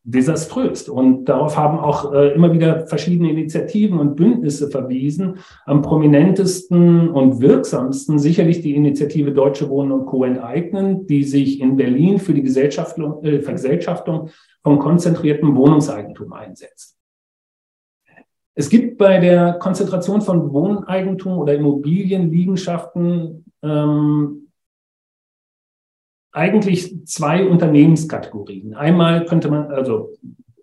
desaströs. 0.05 0.89
Und 0.89 1.27
darauf 1.27 1.57
haben 1.57 1.79
auch 1.79 2.13
äh, 2.13 2.35
immer 2.35 2.53
wieder 2.53 2.87
verschiedene 2.87 3.31
Initiativen 3.31 3.99
und 3.99 4.17
Bündnisse 4.17 4.69
verwiesen. 4.69 5.39
Am 5.65 5.83
prominentesten 5.83 7.09
und 7.09 7.41
wirksamsten 7.41 8.19
sicherlich 8.19 8.63
die 8.63 8.75
Initiative 8.75 9.33
Deutsche 9.33 9.69
Wohnen 9.69 9.93
und 9.93 10.07
Co. 10.07 10.25
enteignen, 10.25 11.07
die 11.07 11.23
sich 11.23 11.61
in 11.61 11.77
Berlin 11.77 12.19
für 12.19 12.35
die 12.35 12.43
Gesellschaftung, 12.43 13.23
äh, 13.25 13.41
Vergesellschaftung 13.41 14.31
von 14.63 14.79
konzentriertem 14.79 15.55
Wohnungseigentum 15.57 16.33
einsetzt. 16.33 16.97
Es 18.55 18.69
gibt 18.69 18.99
bei 18.99 19.19
der 19.19 19.55
Konzentration 19.55 20.21
von 20.21 20.53
Wohneigentum 20.53 21.39
oder 21.39 21.55
Immobilienliegenschaften 21.55 23.47
ähm, 23.63 24.49
eigentlich 26.33 27.07
zwei 27.07 27.47
Unternehmenskategorien. 27.47 28.75
Einmal 28.75 29.27
könnte 29.27 29.51
man, 29.51 29.71
also, 29.71 30.11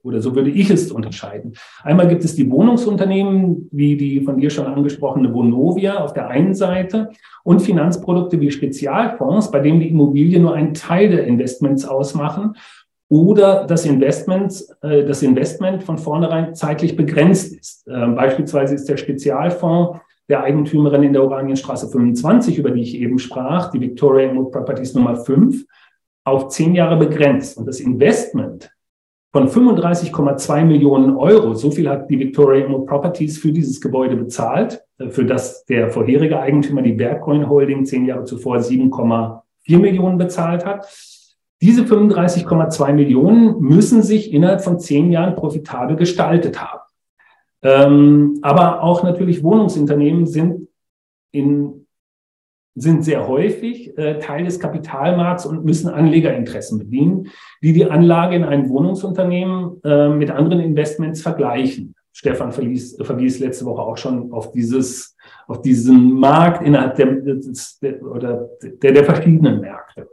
oder 0.03 0.21
so 0.21 0.35
würde 0.35 0.49
ich 0.49 0.69
es 0.69 0.91
unterscheiden. 0.91 1.53
Einmal 1.83 2.07
gibt 2.07 2.23
es 2.23 2.35
die 2.35 2.49
Wohnungsunternehmen, 2.49 3.69
wie 3.71 3.95
die 3.95 4.21
von 4.21 4.37
dir 4.37 4.49
schon 4.49 4.65
angesprochene 4.65 5.33
Vonovia 5.33 6.03
auf 6.03 6.13
der 6.13 6.27
einen 6.27 6.55
Seite 6.55 7.09
und 7.43 7.61
Finanzprodukte 7.61 8.39
wie 8.39 8.51
Spezialfonds, 8.51 9.51
bei 9.51 9.59
denen 9.59 9.79
die 9.79 9.89
Immobilien 9.89 10.41
nur 10.41 10.55
einen 10.55 10.73
Teil 10.73 11.09
der 11.09 11.25
Investments 11.25 11.85
ausmachen 11.85 12.55
oder 13.09 13.65
das 13.65 13.85
Investment, 13.85 14.65
äh, 14.81 15.03
das 15.03 15.21
Investment 15.23 15.83
von 15.83 15.97
vornherein 15.97 16.55
zeitlich 16.55 16.95
begrenzt 16.95 17.53
ist. 17.53 17.87
Ähm, 17.87 18.15
beispielsweise 18.15 18.75
ist 18.75 18.87
der 18.87 18.97
Spezialfonds 18.97 19.99
der 20.29 20.43
Eigentümerin 20.43 21.03
in 21.03 21.13
der 21.13 21.23
Oranienstraße 21.23 21.89
25, 21.89 22.57
über 22.57 22.71
die 22.71 22.81
ich 22.81 22.95
eben 22.95 23.17
sprach, 23.17 23.71
die 23.71 23.81
Victoria 23.81 24.31
Mood 24.31 24.51
Properties 24.51 24.93
Nummer 24.93 25.15
5, 25.15 25.65
auf 26.23 26.49
zehn 26.49 26.75
Jahre 26.75 26.97
begrenzt. 26.97 27.57
Und 27.57 27.65
das 27.65 27.79
Investment 27.79 28.71
von 29.31 29.47
35,2 29.47 30.65
Millionen 30.65 31.15
Euro, 31.15 31.53
so 31.55 31.71
viel 31.71 31.89
hat 31.89 32.09
die 32.09 32.19
Victoria 32.19 32.67
Mood 32.67 32.85
Properties 32.85 33.39
für 33.39 33.51
dieses 33.51 33.81
Gebäude 33.81 34.15
bezahlt, 34.15 34.83
äh, 34.99 35.09
für 35.09 35.25
das 35.25 35.65
der 35.65 35.89
vorherige 35.89 36.39
Eigentümer, 36.39 36.83
die 36.83 36.93
Bergcoin 36.93 37.49
Holding, 37.49 37.85
zehn 37.85 38.05
Jahre 38.05 38.23
zuvor 38.25 38.59
7,4 38.59 39.79
Millionen 39.79 40.17
bezahlt 40.17 40.65
hat. 40.65 40.87
Diese 41.61 41.83
35,2 41.83 42.93
Millionen 42.93 43.59
müssen 43.59 44.01
sich 44.01 44.31
innerhalb 44.31 44.61
von 44.61 44.79
zehn 44.79 45.11
Jahren 45.11 45.35
profitabel 45.35 45.97
gestaltet 45.97 46.61
haben. 46.61 46.79
Ähm, 47.61 48.39
aber 48.41 48.83
auch 48.83 49.03
natürlich 49.03 49.43
Wohnungsunternehmen 49.43 50.25
sind 50.25 50.67
in 51.31 51.79
sind 52.75 53.03
sehr 53.03 53.27
häufig 53.27 53.97
äh, 53.97 54.19
Teil 54.19 54.45
des 54.45 54.59
Kapitalmarkts 54.59 55.45
und 55.45 55.65
müssen 55.65 55.89
Anlegerinteressen 55.89 56.79
bedienen, 56.79 57.27
die 57.61 57.73
die 57.73 57.85
Anlage 57.85 58.35
in 58.35 58.43
ein 58.43 58.69
Wohnungsunternehmen 58.69 59.81
äh, 59.83 60.09
mit 60.09 60.31
anderen 60.31 60.61
Investments 60.61 61.21
vergleichen. 61.21 61.95
Stefan 62.13 62.51
verwies, 62.51 62.97
verwies 63.01 63.39
letzte 63.39 63.65
Woche 63.65 63.81
auch 63.81 63.97
schon 63.97 64.31
auf 64.31 64.51
dieses, 64.51 65.15
auf 65.47 65.61
diesen 65.61 66.13
Markt 66.13 66.65
innerhalb 66.65 66.95
der, 66.95 67.15
des, 67.15 67.79
der, 67.79 68.01
oder 68.01 68.49
der, 68.61 68.93
der 68.93 69.03
verschiedenen 69.03 69.61
Märkte. 69.61 70.07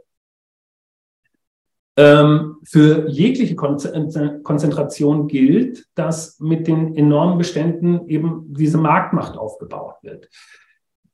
Ähm, 1.99 2.57
für 2.63 3.09
jegliche 3.09 3.55
Konzentration 3.55 5.27
gilt, 5.27 5.87
dass 5.95 6.39
mit 6.39 6.67
den 6.67 6.95
enormen 6.95 7.39
Beständen 7.39 8.07
eben 8.07 8.53
diese 8.53 8.77
Marktmacht 8.77 9.35
aufgebaut 9.35 9.95
wird. 10.03 10.29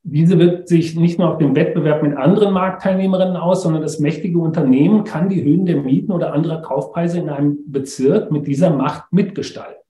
Diese 0.05 0.37
wirkt 0.37 0.67
sich 0.67 0.97
nicht 0.97 1.17
nur 1.17 1.29
auf 1.31 1.37
den 1.37 1.55
Wettbewerb 1.55 2.03
mit 2.03 2.17
anderen 2.17 2.53
Marktteilnehmerinnen 2.53 3.37
aus, 3.37 3.63
sondern 3.63 3.81
das 3.81 3.99
mächtige 3.99 4.37
Unternehmen 4.37 5.05
kann 5.05 5.29
die 5.29 5.41
Höhen 5.41 5.65
der 5.65 5.77
Mieten 5.77 6.11
oder 6.11 6.33
anderer 6.33 6.61
Kaufpreise 6.61 7.19
in 7.19 7.29
einem 7.29 7.59
Bezirk 7.67 8.29
mit 8.29 8.45
dieser 8.45 8.69
Macht 8.69 9.13
mitgestalten. 9.13 9.81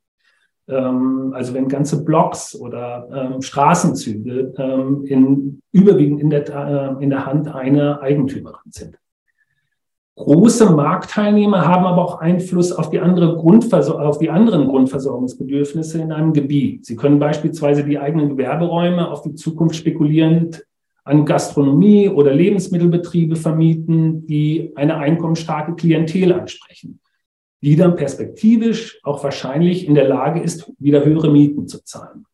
Ähm, 0.68 1.34
also 1.34 1.56
wenn 1.56 1.70
ganze 1.70 2.06
Blocks 2.06 2.56
oder 2.56 3.10
ähm, 3.12 3.42
Straßenzüge 3.42 4.54
in, 5.06 5.60
überwiegend 5.72 6.22
in 6.22 6.30
der, 6.30 6.48
äh, 6.48 7.04
in 7.04 7.10
der 7.10 7.26
Hand 7.26 7.48
einer 7.48 8.00
Eigentümerin 8.04 8.72
sind. 8.72 9.00
Große 10.16 10.70
Marktteilnehmer 10.70 11.66
haben 11.66 11.86
aber 11.86 12.04
auch 12.04 12.20
Einfluss 12.20 12.72
auf 12.72 12.92
die, 12.92 13.00
andere 13.00 13.36
auf 13.36 14.20
die 14.20 14.30
anderen 14.30 14.68
Grundversorgungsbedürfnisse 14.68 16.02
in 16.02 16.12
einem 16.12 16.34
Gebiet. 16.34 16.86
Sie 16.86 16.96
können 16.96 17.18
beispielsweise 17.18 17.84
die 17.84 17.98
eigenen 17.98 18.30
Gewerberäume 18.30 19.10
auf 19.10 19.24
die 19.24 19.34
Zukunft 19.34 19.76
spekulierend 19.76 20.64
an 21.04 21.26
Gastronomie 21.26 22.10
oder 22.10 22.32
Lebensmittelbetriebe 22.32 23.36
vermieten, 23.36 24.28
die 24.28 24.72
eine 24.76 24.98
einkommensstarke 24.98 25.74
Klientel 25.74 26.32
ansprechen, 26.32 27.00
die 27.62 27.76
dann 27.76 27.96
perspektivisch 27.96 29.00
auch 29.04 29.24
wahrscheinlich 29.24 29.88
in 29.88 29.96
der 29.96 30.08
Lage 30.08 30.42
ist, 30.42 30.72
wieder 30.78 31.04
höhere 31.04 31.32
Mieten 31.32 31.68
zu 31.68 31.84
zahlen. 31.84 32.26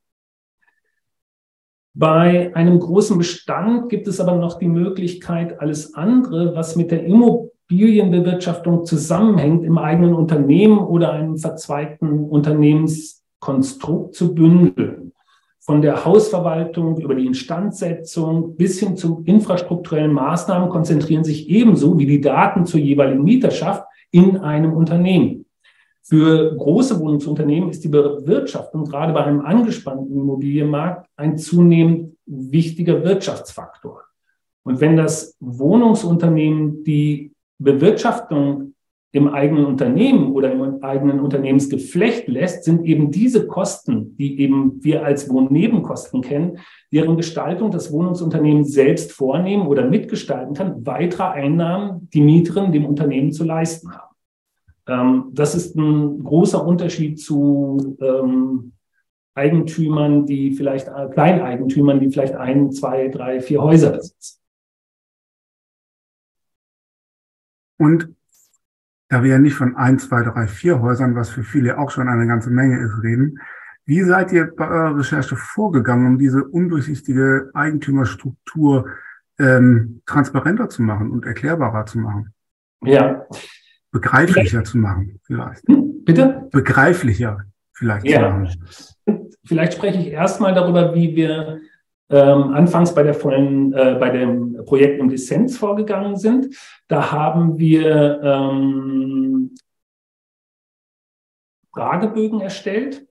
Bei 1.93 2.53
einem 2.55 2.79
großen 2.79 3.17
Bestand 3.17 3.89
gibt 3.89 4.07
es 4.07 4.19
aber 4.19 4.36
noch 4.36 4.59
die 4.59 4.67
Möglichkeit, 4.67 5.62
alles 5.62 5.93
andere, 5.95 6.55
was 6.55 6.75
mit 6.75 6.91
der 6.91 7.05
Immobilie 7.05 7.51
Immobilienbewirtschaftung 7.70 8.84
zusammenhängt, 8.86 9.64
im 9.64 9.78
eigenen 9.78 10.16
Unternehmen 10.16 10.80
oder 10.80 11.12
einem 11.12 11.38
verzweigten 11.38 12.26
Unternehmenskonstrukt 12.26 14.16
zu 14.16 14.34
bündeln. 14.34 15.14
Von 15.60 15.84
der 15.84 16.04
Hausverwaltung 16.04 16.98
über 16.98 17.14
die 17.14 17.28
Instandsetzung 17.28 18.56
bis 18.56 18.80
hin 18.80 18.98
zu 18.98 19.22
infrastrukturellen 19.26 20.12
Maßnahmen 20.12 20.70
konzentrieren 20.70 21.24
sich 21.24 21.48
ebenso 21.48 22.00
wie 22.00 22.08
die 22.08 22.22
Daten 22.22 22.66
zur 22.66 22.80
jeweiligen 22.80 23.24
Mieterschaft 23.24 23.84
in 24.10 24.38
einem 24.38 24.74
Unternehmen. 24.74 25.46
Für 26.02 26.56
große 26.56 27.00
Wohnungsunternehmen 27.00 27.70
ist 27.70 27.84
die 27.84 27.90
Bewirtschaftung 27.90 28.86
gerade 28.86 29.14
bei 29.14 29.24
einem 29.24 29.42
angespannten 29.42 30.12
Immobilienmarkt 30.12 31.08
ein 31.18 31.38
zunehmend 31.38 32.16
wichtiger 32.26 33.04
Wirtschaftsfaktor. 33.04 34.02
Und 34.64 34.82
wenn 34.82 34.98
das 34.98 35.36
Wohnungsunternehmen 35.40 36.84
die 36.84 37.32
Bewirtschaftung 37.60 38.74
im 39.12 39.28
eigenen 39.28 39.66
Unternehmen 39.66 40.34
oder 40.34 40.51
im 40.51 40.84
eigenen 40.84 41.20
Unternehmensgeflecht 41.20 42.28
lässt, 42.28 42.63
sind 42.63 42.86
eben 42.86 43.10
diese 43.10 43.48
Kosten, 43.48 44.16
die 44.18 44.39
eben 44.39 44.84
wir 44.84 45.04
als 45.04 45.30
Wohnnebenkosten 45.30 46.22
kennen, 46.22 46.60
deren 46.94 47.18
Gestaltung 47.18 47.72
das 47.72 47.92
Wohnungsunternehmen 47.92 48.63
selbst 48.63 49.12
vornehmen 49.12 49.66
oder 49.66 49.88
mitgestalten 49.88 50.54
kann, 50.54 50.86
weitere 50.86 51.24
Einnahmen, 51.24 52.08
die 52.13 52.22
Mieterin 52.22 52.72
dem 52.72 52.86
Unternehmen 52.86 53.32
zu 53.32 53.44
leisten 53.44 53.92
haben. 53.92 54.16
Ähm, 54.88 55.32
das 55.34 55.56
ist 55.56 55.75
ein 55.75 56.24
großer 56.24 56.63
Unterschied 56.63 57.20
zu 57.20 57.98
ähm, 58.00 58.74
Eigentümern, 59.34 60.28
die 60.28 60.51
vielleicht, 60.51 60.88
Kleineigentümern, 61.13 62.00
die 62.00 62.10
vielleicht 62.10 62.36
ein, 62.36 62.72
zwei, 62.72 63.08
drei, 63.08 63.39
vier 63.39 63.62
Häuser 63.62 63.92
besitzen. 63.92 64.38
Und 67.79 68.13
da 69.07 69.24
wir 69.24 69.31
ja 69.31 69.39
nicht 69.39 69.55
von 69.55 69.75
ein, 69.75 69.98
zwei, 69.98 70.21
drei, 70.21 70.45
vier 70.48 70.81
Häusern, 70.81 71.15
was 71.15 71.31
für 71.31 71.43
viele 71.43 71.79
auch 71.79 71.89
schon 71.89 72.07
eine 72.07 72.27
ganze 72.27 72.51
Menge 72.51 72.79
ist, 72.79 73.01
reden, 73.01 73.39
Wie 73.89 74.03
seid 74.03 74.31
ihr 74.31 74.53
bei 74.55 74.67
eurer 74.67 75.00
Recherche 75.00 75.36
vorgegangen, 75.36 76.05
um 76.05 76.19
diese 76.19 76.43
undurchsichtige 76.43 77.50
Eigentümerstruktur 77.55 78.88
ähm, 79.39 80.03
transparenter 80.05 80.69
zu 80.69 80.83
machen 80.83 81.09
und 81.09 81.25
erklärbarer 81.25 81.88
zu 81.88 81.98
machen? 81.98 82.31
Ja. 82.83 83.25
Begreiflicher 83.91 84.63
zu 84.63 84.77
machen, 84.77 85.19
vielleicht. 85.24 85.67
Hm, 85.67 86.03
bitte? 86.05 86.48
Begreiflicher 86.51 87.39
vielleicht 87.74 88.05
ja. 88.05 88.19
zu 88.19 88.29
machen. 88.29 89.27
Vielleicht 89.43 89.74
spreche 89.74 89.98
ich 89.98 90.09
erstmal 90.09 90.53
darüber, 90.53 90.93
wie 90.93 91.15
wir 91.15 91.59
ähm, 92.10 92.54
anfangs 92.54 92.94
bei 92.94 93.04
der 93.04 93.13
vollen, 93.13 93.74
äh, 93.74 93.98
bei 94.00 94.10
dem 94.10 94.66
Projekt 94.66 95.00
im 95.00 95.10
Dissens 95.10 95.58
vorgegangen 95.58 96.16
sind. 96.16 96.56
Da 96.88 97.12
haben 97.12 97.58
wir 97.58 98.22
ähm, 98.24 99.56
Fragebögen 101.74 102.42
erstellt, 102.42 103.06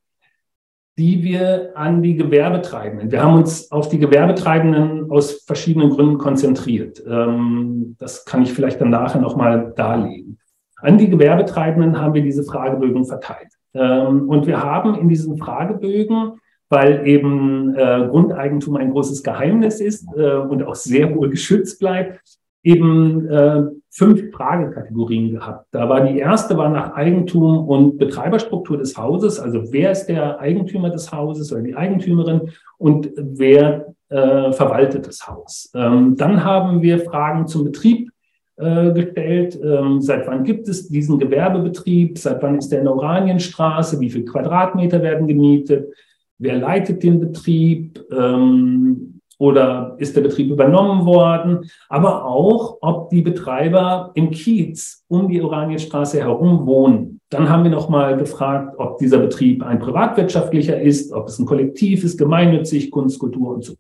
die 0.99 1.23
wir 1.23 1.73
an 1.77 2.03
die 2.03 2.17
Gewerbetreibenden. 2.17 3.13
Wir 3.13 3.23
haben 3.23 3.35
uns 3.35 3.71
auf 3.71 3.89
die 3.89 4.01
Gewerbetreibenden 4.01 5.11
aus 5.11 5.45
verschiedenen 5.47 5.91
Gründen 5.91 6.19
konzentriert. 6.19 7.01
Ähm, 7.07 7.95
das 8.01 8.25
kann 8.25 8.43
ich 8.43 8.53
vielleicht 8.53 8.81
dann 8.81 8.91
nachher 8.91 9.21
nochmal 9.21 9.73
darlegen. 9.77 10.39
An 10.81 10.99
die 10.99 11.09
Gewerbetreibenden 11.09 12.01
haben 12.01 12.15
wir 12.15 12.23
diese 12.23 12.43
Fragebögen 12.43 13.05
verteilt. 13.05 13.53
Ähm, 13.75 14.29
und 14.29 14.47
wir 14.49 14.63
haben 14.63 14.97
in 14.97 15.09
diesen 15.09 15.39
Fragebögen 15.39 16.38
weil 16.69 17.07
eben 17.07 17.75
äh, 17.75 18.07
Grundeigentum 18.09 18.77
ein 18.77 18.91
großes 18.91 19.23
Geheimnis 19.23 19.81
ist 19.81 20.07
äh, 20.17 20.35
und 20.35 20.63
auch 20.63 20.75
sehr 20.75 21.15
wohl 21.15 21.31
geschützt 21.31 21.79
bleibt, 21.79 22.21
eben 22.63 23.27
äh, 23.29 23.63
fünf 23.91 24.31
Fragekategorien 24.33 25.33
gehabt. 25.33 25.67
Da 25.71 25.89
war 25.89 26.03
die 26.03 26.19
erste 26.19 26.57
war 26.57 26.69
nach 26.69 26.95
Eigentum 26.95 27.67
und 27.67 27.99
Betreiberstruktur 27.99 28.77
des 28.77 28.97
Hauses, 28.97 29.41
also 29.41 29.73
wer 29.73 29.93
ist 29.93 30.07
der 30.07 30.39
Eigentümer 30.41 30.91
des 30.91 31.11
Hauses 31.11 31.53
oder 31.53 31.63
die 31.63 31.77
Eigentümerin 31.77 32.51
und 32.77 33.11
wer 33.17 33.95
äh, 34.11 34.53
verwaltet 34.53 35.07
das 35.07 35.27
Haus. 35.27 35.71
Ähm, 35.75 36.17
dann 36.17 36.45
haben 36.45 36.83
wir 36.83 36.99
Fragen 37.01 37.47
zum 37.47 37.65
Betrieb 37.65 38.11
äh, 38.57 38.93
gestellt. 38.93 39.59
Ähm, 39.63 40.01
seit 40.01 40.27
wann 40.27 40.45
gibt 40.45 40.69
es 40.69 40.89
diesen 40.89 41.19
Gewerbebetrieb? 41.19 42.19
Seit 42.19 42.43
wann 42.43 42.59
ist 42.59 42.71
der 42.71 42.81
in 42.81 42.87
der 42.87 42.95
Oranienstraße? 42.95 44.01
Wie 44.01 44.11
viele 44.11 44.25
Quadratmeter 44.25 45.03
werden 45.03 45.27
gemietet? 45.27 45.93
Wer 46.39 46.57
leitet 46.57 47.03
den 47.03 47.21
Betrieb? 47.21 48.05
Ähm, 48.11 49.21
oder 49.39 49.95
ist 49.99 50.17
der 50.17 50.23
Betrieb 50.23 50.51
übernommen 50.51 51.07
worden? 51.07 51.71
Aber 51.89 52.25
auch, 52.25 52.79
ob 52.81 53.09
die 53.11 53.23
Betreiber 53.23 54.11
im 54.15 54.31
Kiez 54.31 55.05
um 55.09 55.29
die 55.29 55.41
Oranienstraße 55.41 56.19
herum 56.21 56.67
wohnen. 56.67 57.21
Dann 57.31 57.49
haben 57.49 57.63
wir 57.63 57.71
nochmal 57.71 58.17
gefragt, 58.17 58.75
ob 58.79 58.99
dieser 58.99 59.19
Betrieb 59.19 59.63
ein 59.63 59.79
privatwirtschaftlicher 59.79 60.81
ist, 60.81 61.13
ob 61.13 61.29
es 61.29 61.39
ein 61.39 61.47
Kollektiv 61.47 62.03
ist, 62.03 62.19
gemeinnützig, 62.19 62.91
Kunst, 62.91 63.21
Kultur 63.21 63.55
und 63.55 63.65
so. 63.65 63.75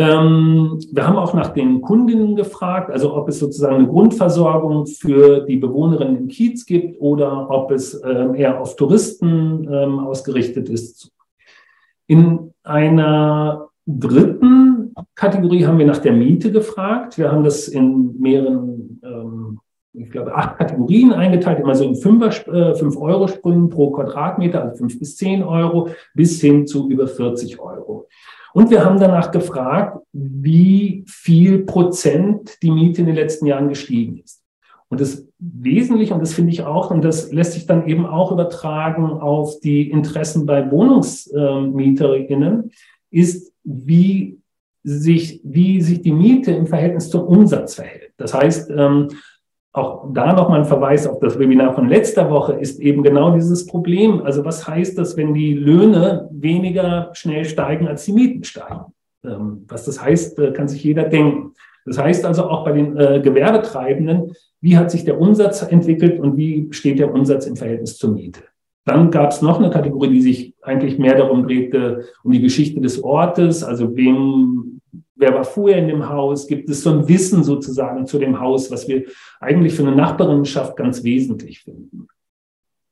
Ähm, 0.00 0.78
wir 0.92 1.06
haben 1.06 1.18
auch 1.18 1.34
nach 1.34 1.48
den 1.48 1.82
Kundinnen 1.82 2.34
gefragt, 2.34 2.90
also 2.90 3.14
ob 3.14 3.28
es 3.28 3.38
sozusagen 3.38 3.74
eine 3.74 3.86
Grundversorgung 3.86 4.86
für 4.86 5.40
die 5.40 5.58
Bewohnerinnen 5.58 6.16
im 6.16 6.28
Kiez 6.28 6.64
gibt 6.64 6.98
oder 7.02 7.50
ob 7.50 7.70
es 7.70 8.02
ähm, 8.02 8.34
eher 8.34 8.58
auf 8.62 8.76
Touristen 8.76 9.68
ähm, 9.70 9.98
ausgerichtet 9.98 10.70
ist. 10.70 11.12
In 12.06 12.54
einer 12.62 13.68
dritten 13.86 14.94
Kategorie 15.14 15.66
haben 15.66 15.78
wir 15.78 15.84
nach 15.84 15.98
der 15.98 16.14
Miete 16.14 16.50
gefragt. 16.50 17.18
Wir 17.18 17.30
haben 17.30 17.44
das 17.44 17.68
in 17.68 18.18
mehreren, 18.18 19.02
ähm, 19.04 19.58
ich 19.92 20.10
glaube, 20.10 20.34
acht 20.34 20.56
Kategorien 20.56 21.12
eingeteilt, 21.12 21.60
immer 21.60 21.74
so 21.74 21.84
in 21.84 21.94
5-Euro-Sprüngen 21.94 23.66
äh, 23.66 23.70
pro 23.70 23.90
Quadratmeter, 23.90 24.62
also 24.62 24.76
5 24.76 24.98
bis 24.98 25.18
10 25.18 25.42
Euro, 25.42 25.90
bis 26.14 26.40
hin 26.40 26.66
zu 26.66 26.88
über 26.88 27.06
40 27.06 27.60
Euro. 27.60 28.08
Und 28.52 28.70
wir 28.70 28.84
haben 28.84 28.98
danach 28.98 29.30
gefragt, 29.30 29.98
wie 30.12 31.04
viel 31.06 31.60
Prozent 31.60 32.58
die 32.62 32.70
Miete 32.70 33.00
in 33.00 33.06
den 33.06 33.14
letzten 33.14 33.46
Jahren 33.46 33.68
gestiegen 33.68 34.18
ist. 34.18 34.42
Und 34.88 35.00
das 35.00 35.26
Wesentliche, 35.38 36.14
und 36.14 36.20
das 36.20 36.34
finde 36.34 36.52
ich 36.52 36.64
auch, 36.64 36.90
und 36.90 37.02
das 37.02 37.32
lässt 37.32 37.52
sich 37.52 37.66
dann 37.66 37.86
eben 37.86 38.06
auch 38.06 38.32
übertragen 38.32 39.06
auf 39.06 39.60
die 39.60 39.88
Interessen 39.88 40.46
bei 40.46 40.68
Wohnungsmieterinnen, 40.70 42.72
ist, 43.10 43.52
wie 43.62 44.38
sich, 44.82 45.40
wie 45.44 45.80
sich 45.80 46.02
die 46.02 46.12
Miete 46.12 46.52
im 46.52 46.66
Verhältnis 46.66 47.08
zum 47.08 47.22
Umsatz 47.22 47.76
verhält. 47.76 48.12
Das 48.16 48.34
heißt, 48.34 48.70
ähm, 48.70 49.08
auch 49.72 50.12
da 50.12 50.32
nochmal 50.32 50.60
ein 50.60 50.64
Verweis 50.64 51.06
auf 51.06 51.20
das 51.20 51.38
Webinar 51.38 51.74
von 51.74 51.88
letzter 51.88 52.28
Woche 52.28 52.54
ist 52.54 52.80
eben 52.80 53.02
genau 53.02 53.32
dieses 53.32 53.66
Problem. 53.66 54.22
Also 54.22 54.44
was 54.44 54.66
heißt 54.66 54.98
das, 54.98 55.16
wenn 55.16 55.32
die 55.32 55.54
Löhne 55.54 56.28
weniger 56.32 57.10
schnell 57.12 57.44
steigen, 57.44 57.86
als 57.86 58.04
die 58.04 58.12
Mieten 58.12 58.42
steigen? 58.42 58.86
Ähm, 59.24 59.64
was 59.68 59.84
das 59.84 60.02
heißt, 60.02 60.38
äh, 60.40 60.52
kann 60.52 60.66
sich 60.66 60.82
jeder 60.82 61.04
denken. 61.04 61.52
Das 61.86 61.98
heißt 61.98 62.24
also 62.24 62.44
auch 62.44 62.64
bei 62.64 62.72
den 62.72 62.96
äh, 62.96 63.20
Gewerbetreibenden, 63.22 64.32
wie 64.60 64.76
hat 64.76 64.90
sich 64.90 65.04
der 65.04 65.20
Umsatz 65.20 65.62
entwickelt 65.62 66.18
und 66.20 66.36
wie 66.36 66.68
steht 66.72 66.98
der 66.98 67.12
Umsatz 67.14 67.46
im 67.46 67.56
Verhältnis 67.56 67.96
zur 67.96 68.12
Miete? 68.12 68.40
Dann 68.84 69.10
gab 69.10 69.30
es 69.30 69.40
noch 69.40 69.58
eine 69.58 69.70
Kategorie, 69.70 70.10
die 70.10 70.20
sich 70.22 70.54
eigentlich 70.62 70.98
mehr 70.98 71.16
darum 71.16 71.46
drehte, 71.46 72.06
um 72.24 72.32
die 72.32 72.40
Geschichte 72.40 72.80
des 72.80 73.04
Ortes, 73.04 73.62
also 73.62 73.96
wem 73.96 74.79
wer 75.14 75.34
war 75.34 75.44
vorher 75.44 75.78
in 75.78 75.88
dem 75.88 76.08
Haus, 76.08 76.46
gibt 76.46 76.68
es 76.70 76.82
so 76.82 76.90
ein 76.90 77.08
Wissen 77.08 77.44
sozusagen 77.44 78.06
zu 78.06 78.18
dem 78.18 78.40
Haus, 78.40 78.70
was 78.70 78.88
wir 78.88 79.04
eigentlich 79.40 79.74
für 79.74 79.82
eine 79.82 79.94
Nachbarinnenschaft 79.94 80.76
ganz 80.76 81.04
wesentlich 81.04 81.60
finden. 81.60 82.08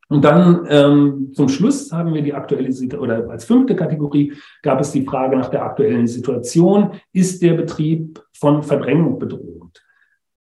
Und 0.08 0.24
dann 0.24 0.66
ähm, 0.70 1.32
zum 1.34 1.48
Schluss 1.48 1.92
haben 1.92 2.14
wir 2.14 2.22
die 2.22 2.32
aktuelle 2.32 2.70
oder 2.98 3.28
als 3.28 3.44
fünfte 3.44 3.76
Kategorie 3.76 4.32
gab 4.62 4.80
es 4.80 4.92
die 4.92 5.04
Frage 5.04 5.36
nach 5.36 5.50
der 5.50 5.62
aktuellen 5.62 6.06
Situation. 6.06 6.92
Ist 7.12 7.42
der 7.42 7.54
Betrieb 7.54 8.22
von 8.32 8.62
Verdrängung 8.62 9.18
bedroht? 9.18 9.82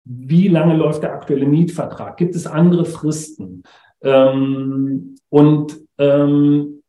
Wie 0.06 0.48
lange 0.48 0.76
läuft 0.78 1.04
der 1.04 1.14
aktuelle 1.14 1.46
Mietvertrag? 1.46 2.16
Gibt 2.16 2.36
es 2.36 2.48
andere 2.48 2.86
Fristen? 2.86 3.64
Ähm, 4.02 5.16
und 5.30 5.78
ähm, 5.98 6.82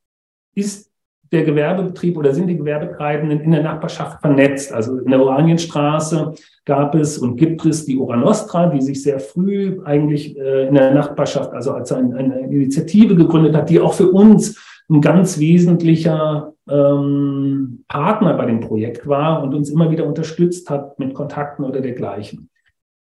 ist 0.54 0.87
der 1.32 1.44
Gewerbebetrieb 1.44 2.16
oder 2.16 2.32
sind 2.32 2.46
die 2.46 2.56
Gewerbetreibenden 2.56 3.40
in 3.40 3.50
der 3.50 3.62
Nachbarschaft 3.62 4.20
vernetzt. 4.20 4.72
Also 4.72 4.98
in 4.98 5.10
der 5.10 5.20
Oranienstraße 5.20 6.34
gab 6.64 6.94
es 6.94 7.18
und 7.18 7.36
gibt 7.36 7.64
es 7.66 7.84
die 7.84 7.98
Oranostra, 7.98 8.68
die 8.68 8.80
sich 8.80 9.02
sehr 9.02 9.20
früh 9.20 9.80
eigentlich 9.84 10.36
äh, 10.38 10.68
in 10.68 10.74
der 10.74 10.94
Nachbarschaft, 10.94 11.52
also 11.52 11.72
als 11.72 11.92
ein, 11.92 12.14
eine 12.14 12.40
Initiative 12.40 13.14
gegründet 13.14 13.54
hat, 13.54 13.70
die 13.70 13.80
auch 13.80 13.94
für 13.94 14.10
uns 14.10 14.58
ein 14.90 15.00
ganz 15.00 15.38
wesentlicher 15.38 16.54
ähm, 16.68 17.84
Partner 17.88 18.34
bei 18.34 18.46
dem 18.46 18.60
Projekt 18.60 19.06
war 19.06 19.42
und 19.42 19.54
uns 19.54 19.70
immer 19.70 19.90
wieder 19.90 20.06
unterstützt 20.06 20.70
hat 20.70 20.98
mit 20.98 21.14
Kontakten 21.14 21.64
oder 21.64 21.80
dergleichen. 21.80 22.48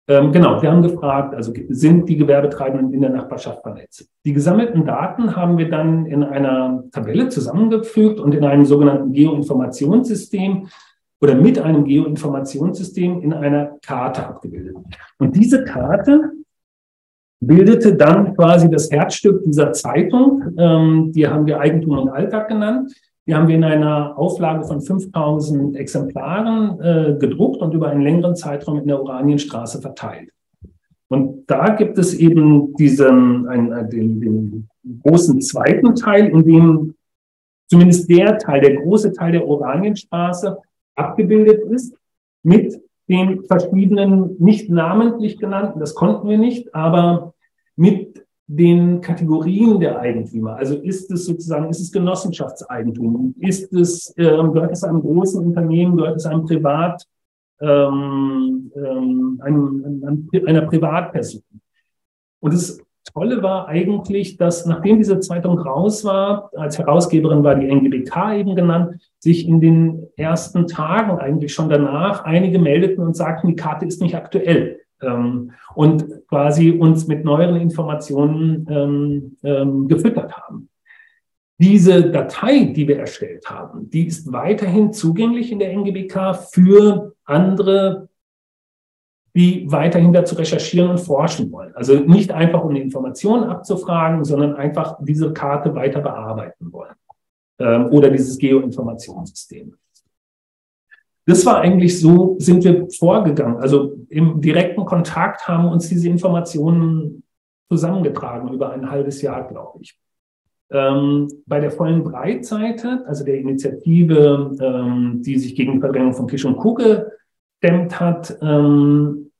Ähm, 0.06 0.32
genau, 0.32 0.60
wir 0.60 0.70
haben 0.70 0.82
gefragt, 0.82 1.34
also 1.34 1.52
sind 1.68 2.08
die 2.08 2.16
Gewerbetreibenden 2.16 2.92
in 2.92 3.00
der 3.00 3.10
Nachbarschaft 3.10 3.62
vernetzt? 3.62 4.06
Die 4.26 4.34
gesammelten 4.34 4.84
Daten 4.84 5.34
haben 5.34 5.56
wir 5.56 5.70
dann 5.70 6.04
in 6.04 6.22
einer 6.22 6.84
Tabelle 6.92 7.30
zusammengefügt 7.30 8.20
und 8.20 8.34
in 8.34 8.44
einem 8.44 8.66
sogenannten 8.66 9.12
Geoinformationssystem 9.12 10.68
oder 11.22 11.34
mit 11.34 11.58
einem 11.58 11.84
Geoinformationssystem 11.84 13.22
in 13.22 13.32
einer 13.32 13.78
Karte 13.84 14.26
abgebildet. 14.26 14.76
Und 15.18 15.34
diese 15.34 15.64
Karte 15.64 16.32
bildete 17.40 17.94
dann 17.94 18.36
quasi 18.36 18.70
das 18.70 18.90
Herzstück 18.90 19.42
dieser 19.42 19.72
Zeitung. 19.72 20.54
Ähm, 20.58 21.12
die 21.12 21.26
haben 21.26 21.46
wir 21.46 21.60
Eigentum 21.60 21.98
und 21.98 22.08
Alltag 22.10 22.48
genannt. 22.48 22.92
Die 23.26 23.34
haben 23.34 23.48
wir 23.48 23.56
in 23.56 23.64
einer 23.64 24.18
Auflage 24.18 24.64
von 24.64 24.82
5000 24.82 25.76
Exemplaren 25.76 26.80
äh, 26.80 27.16
gedruckt 27.18 27.62
und 27.62 27.72
über 27.72 27.88
einen 27.88 28.02
längeren 28.02 28.36
Zeitraum 28.36 28.78
in 28.78 28.86
der 28.86 29.00
Oranienstraße 29.00 29.80
verteilt. 29.80 30.30
Und 31.08 31.44
da 31.46 31.70
gibt 31.70 31.96
es 31.98 32.14
eben 32.14 32.74
diesen, 32.74 33.48
einen, 33.48 33.72
äh, 33.72 33.88
den, 33.88 34.20
den 34.20 34.68
großen 35.02 35.40
zweiten 35.40 35.94
Teil, 35.94 36.26
in 36.26 36.44
dem 36.44 36.94
zumindest 37.68 38.10
der 38.10 38.38
Teil, 38.38 38.60
der 38.60 38.76
große 38.76 39.12
Teil 39.12 39.32
der 39.32 39.46
Oranienstraße 39.46 40.58
abgebildet 40.94 41.62
ist 41.70 41.96
mit 42.42 42.80
den 43.08 43.44
verschiedenen, 43.44 44.36
nicht 44.38 44.70
namentlich 44.70 45.38
genannten, 45.38 45.80
das 45.80 45.94
konnten 45.94 46.28
wir 46.28 46.38
nicht, 46.38 46.74
aber 46.74 47.34
mit 47.76 48.23
den 48.46 49.00
Kategorien 49.00 49.80
der 49.80 49.98
Eigentümer. 49.98 50.56
Also 50.56 50.76
ist 50.76 51.10
es 51.10 51.24
sozusagen, 51.24 51.70
ist 51.70 51.80
es 51.80 51.92
Genossenschaftseigentum? 51.92 53.34
Ist 53.38 53.72
es, 53.72 54.12
äh, 54.16 54.24
gehört 54.24 54.72
es 54.72 54.84
einem 54.84 55.00
großen 55.00 55.44
Unternehmen? 55.44 55.96
Gehört 55.96 56.16
es 56.16 56.26
einem 56.26 56.44
Privat, 56.44 57.04
ähm, 57.60 58.70
ähm, 58.76 59.40
einem, 59.42 60.24
einer 60.46 60.62
Privatperson? 60.62 61.42
Und 62.40 62.52
das 62.52 62.78
Tolle 63.14 63.42
war 63.42 63.68
eigentlich, 63.68 64.36
dass 64.36 64.66
nachdem 64.66 64.98
diese 64.98 65.20
Zeitung 65.20 65.58
raus 65.58 66.04
war, 66.04 66.50
als 66.54 66.78
Herausgeberin 66.78 67.44
war 67.44 67.54
die 67.54 67.68
NGBK 67.68 68.34
eben 68.38 68.56
genannt, 68.56 69.00
sich 69.18 69.48
in 69.48 69.60
den 69.60 70.06
ersten 70.16 70.66
Tagen 70.66 71.18
eigentlich 71.18 71.54
schon 71.54 71.68
danach 71.68 72.24
einige 72.24 72.58
meldeten 72.58 73.04
und 73.04 73.16
sagten, 73.16 73.48
die 73.48 73.56
Karte 73.56 73.86
ist 73.86 74.02
nicht 74.02 74.16
aktuell 74.16 74.80
ähm, 74.80 74.83
und 75.74 76.26
quasi 76.28 76.70
uns 76.70 77.06
mit 77.06 77.24
neueren 77.24 77.56
Informationen 77.56 78.66
ähm, 78.70 79.36
ähm, 79.42 79.88
gefüttert 79.88 80.36
haben. 80.36 80.68
Diese 81.58 82.10
Datei, 82.10 82.64
die 82.64 82.88
wir 82.88 82.98
erstellt 82.98 83.48
haben, 83.48 83.88
die 83.90 84.06
ist 84.06 84.32
weiterhin 84.32 84.92
zugänglich 84.92 85.52
in 85.52 85.60
der 85.60 85.72
NGBK 85.72 86.34
für 86.52 87.14
andere, 87.24 88.08
die 89.36 89.70
weiterhin 89.70 90.12
dazu 90.12 90.34
recherchieren 90.34 90.90
und 90.90 90.98
forschen 90.98 91.52
wollen. 91.52 91.74
Also 91.76 91.94
nicht 91.94 92.32
einfach 92.32 92.64
um 92.64 92.74
Informationen 92.74 93.44
abzufragen, 93.44 94.24
sondern 94.24 94.56
einfach 94.56 94.96
diese 95.00 95.32
Karte 95.32 95.74
weiter 95.74 96.00
bearbeiten 96.00 96.72
wollen 96.72 96.94
ähm, 97.58 97.86
oder 97.86 98.10
dieses 98.10 98.36
Geoinformationssystem. 98.38 99.76
Das 101.26 101.46
war 101.46 101.60
eigentlich 101.60 102.00
so, 102.00 102.36
sind 102.38 102.64
wir 102.64 102.86
vorgegangen. 102.90 103.56
Also 103.56 103.96
im 104.10 104.40
direkten 104.40 104.84
Kontakt 104.84 105.48
haben 105.48 105.68
uns 105.68 105.88
diese 105.88 106.08
Informationen 106.08 107.22
zusammengetragen 107.70 108.52
über 108.52 108.70
ein 108.70 108.90
halbes 108.90 109.22
Jahr, 109.22 109.48
glaube 109.48 109.80
ich. 109.80 109.98
Ähm, 110.70 111.28
bei 111.46 111.60
der 111.60 111.70
vollen 111.70 112.04
Breitseite, 112.04 113.04
also 113.06 113.24
der 113.24 113.38
Initiative, 113.38 114.56
ähm, 114.60 115.22
die 115.22 115.38
sich 115.38 115.54
gegen 115.54 115.74
die 115.74 115.80
Verdrängung 115.80 116.14
von 116.14 116.26
Kisch 116.26 116.44
und 116.44 116.56
Kuh 116.56 116.74
gestemmt 116.74 118.00
hat, 118.00 118.36
ähm, 118.42 119.30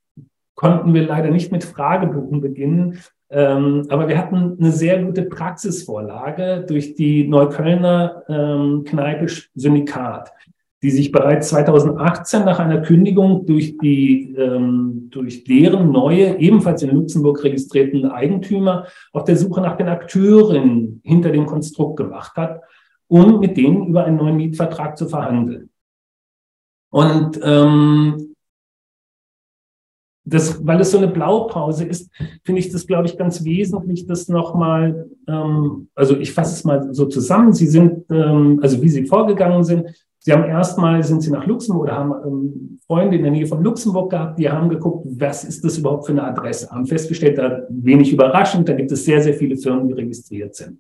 konnten 0.55 0.94
wir 0.94 1.07
leider 1.07 1.31
nicht 1.31 1.53
mit 1.53 1.64
Fragebogen 1.64 2.40
beginnen. 2.40 2.99
Ähm, 3.31 3.87
aber 3.88 4.09
wir 4.09 4.16
hatten 4.16 4.57
eine 4.59 4.70
sehr 4.70 5.03
gute 5.03 5.23
Praxisvorlage 5.23 6.64
durch 6.68 6.94
die 6.94 7.27
Neuköllner 7.27 8.23
ähm, 8.29 8.85
Kneipe 8.85 9.27
Syndikat 9.55 10.31
die 10.85 10.90
sich 10.90 11.11
bereits 11.11 11.49
2018 11.49 12.44
nach 12.44 12.59
einer 12.59 12.83
Kündigung 12.83 13.47
durch 13.47 13.79
die 13.79 14.35
ähm, 14.37 15.09
durch 15.11 15.44
deren 15.44 15.90
neue 15.90 16.38
ebenfalls 16.38 16.83
in 16.83 16.90
Luxemburg 16.90 17.42
registrierten 17.42 18.05
Eigentümer 18.11 18.87
auf 19.14 19.25
der 19.25 19.38
Suche 19.38 19.62
nach 19.62 19.79
den 19.79 19.88
Akteuren 19.88 21.01
hinter 21.03 21.31
dem 21.31 21.47
Konstrukt 21.47 21.97
gemacht 21.97 22.37
hat, 22.37 22.61
um 23.07 23.40
mit 23.40 23.57
denen 23.57 23.87
über 23.87 24.05
einen 24.05 24.18
neuen 24.18 24.37
Mietvertrag 24.37 24.99
zu 24.99 25.09
verhandeln. 25.09 25.70
Und 26.90 27.40
ähm, 27.42 28.35
das, 30.27 30.66
weil 30.66 30.81
es 30.81 30.90
so 30.90 30.99
eine 30.99 31.09
Blaupause 31.09 31.87
ist, 31.87 32.11
finde 32.44 32.59
ich 32.59 32.70
das, 32.70 32.87
glaube 32.87 33.07
ich, 33.07 33.16
ganz 33.16 33.42
wesentlich, 33.42 34.07
das 34.07 34.29
nochmal, 34.29 35.09
ähm, 35.29 35.88
also 35.94 36.18
ich 36.18 36.33
fasse 36.33 36.53
es 36.55 36.64
mal 36.64 36.92
so 36.92 37.07
zusammen. 37.07 37.55
Sie 37.55 37.68
sind, 37.68 38.05
ähm, 38.11 38.59
also 38.62 38.83
wie 38.83 38.88
Sie 38.90 39.07
vorgegangen 39.07 39.64
sind, 39.64 39.88
Sie 40.26 40.32
haben 40.32 40.44
erstmal, 40.44 41.02
sind 41.02 41.20
Sie 41.20 41.30
nach 41.30 41.46
Luxemburg 41.46 41.82
oder 41.82 41.96
haben 41.96 42.14
ähm, 42.24 42.78
Freunde 42.87 43.18
in 43.18 43.24
der 43.24 43.30
Nähe 43.30 43.46
von 43.46 43.62
Luxemburg 43.62 44.10
gehabt, 44.10 44.38
die 44.38 44.48
haben 44.48 44.70
geguckt, 44.70 45.06
was 45.18 45.44
ist 45.44 45.62
das 45.62 45.76
überhaupt 45.76 46.06
für 46.06 46.12
eine 46.12 46.24
Adresse, 46.24 46.70
haben 46.70 46.87
festgestellt, 46.87 47.37
da 47.37 47.60
wenig 47.68 48.10
überraschend, 48.10 48.66
da 48.66 48.72
gibt 48.72 48.90
es 48.90 49.04
sehr, 49.04 49.20
sehr 49.20 49.34
viele 49.34 49.58
Firmen, 49.58 49.87
die 49.87 49.92
registriert 49.92 50.54
sind. 50.54 50.78